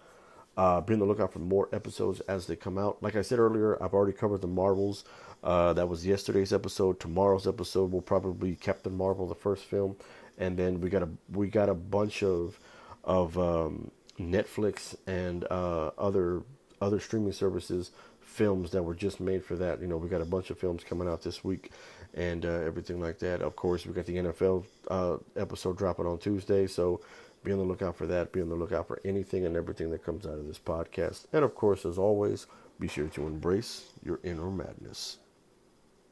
Uh, 0.57 0.81
be 0.81 0.93
on 0.93 0.99
the 0.99 1.05
lookout 1.05 1.33
for 1.33 1.39
more 1.39 1.67
episodes 1.73 2.21
as 2.21 2.47
they 2.47 2.55
come 2.55 2.77
out. 2.77 3.01
Like 3.01 3.15
I 3.15 3.21
said 3.21 3.39
earlier, 3.39 3.81
I've 3.83 3.93
already 3.93 4.13
covered 4.17 4.41
the 4.41 4.47
Marvels. 4.47 5.03
Uh, 5.43 5.73
that 5.73 5.89
was 5.89 6.05
yesterday's 6.05 6.53
episode. 6.53 6.99
Tomorrow's 6.99 7.47
episode 7.47 7.91
will 7.91 8.01
probably 8.01 8.51
be 8.51 8.55
Captain 8.55 8.95
Marvel, 8.95 9.27
the 9.27 9.35
first 9.35 9.65
film, 9.65 9.95
and 10.37 10.57
then 10.57 10.81
we 10.81 10.89
got 10.89 11.03
a 11.03 11.09
we 11.31 11.47
got 11.47 11.69
a 11.69 11.73
bunch 11.73 12.23
of 12.23 12.59
of 13.03 13.37
um, 13.37 13.91
Netflix 14.19 14.95
and 15.05 15.45
uh, 15.51 15.91
other 15.97 16.41
other 16.81 16.99
streaming 16.99 17.33
services 17.33 17.91
films 18.35 18.71
that 18.71 18.83
were 18.83 18.93
just 18.93 19.19
made 19.21 19.43
for 19.43 19.55
that. 19.55 19.81
You 19.81 19.87
know, 19.87 19.97
we 19.97 20.09
got 20.09 20.21
a 20.21 20.25
bunch 20.25 20.49
of 20.49 20.59
films 20.59 20.83
coming 20.83 21.07
out 21.07 21.21
this 21.21 21.43
week, 21.43 21.71
and 22.13 22.45
uh, 22.45 22.49
everything 22.49 22.99
like 22.99 23.17
that. 23.19 23.41
Of 23.41 23.55
course, 23.55 23.85
we 23.85 23.93
got 23.93 24.05
the 24.05 24.17
NFL 24.17 24.65
uh, 24.89 25.17
episode 25.37 25.77
dropping 25.77 26.05
on 26.05 26.17
Tuesday, 26.17 26.67
so 26.67 26.99
be 27.43 27.53
on 27.53 27.59
the 27.59 27.63
lookout 27.63 27.95
for 27.95 28.05
that. 28.07 28.33
Be 28.33 28.41
on 28.41 28.49
the 28.49 28.55
lookout 28.55 28.87
for 28.87 28.99
anything 29.05 29.45
and 29.45 29.55
everything 29.55 29.89
that 29.91 30.03
comes 30.03 30.25
out 30.25 30.33
of 30.33 30.47
this 30.47 30.59
podcast. 30.59 31.25
And 31.31 31.45
of 31.45 31.55
course, 31.55 31.85
as 31.85 31.97
always, 31.97 32.45
be 32.79 32.89
sure 32.89 33.07
to 33.07 33.27
embrace 33.27 33.91
your 34.03 34.19
inner 34.23 34.51
madness. 34.51 35.17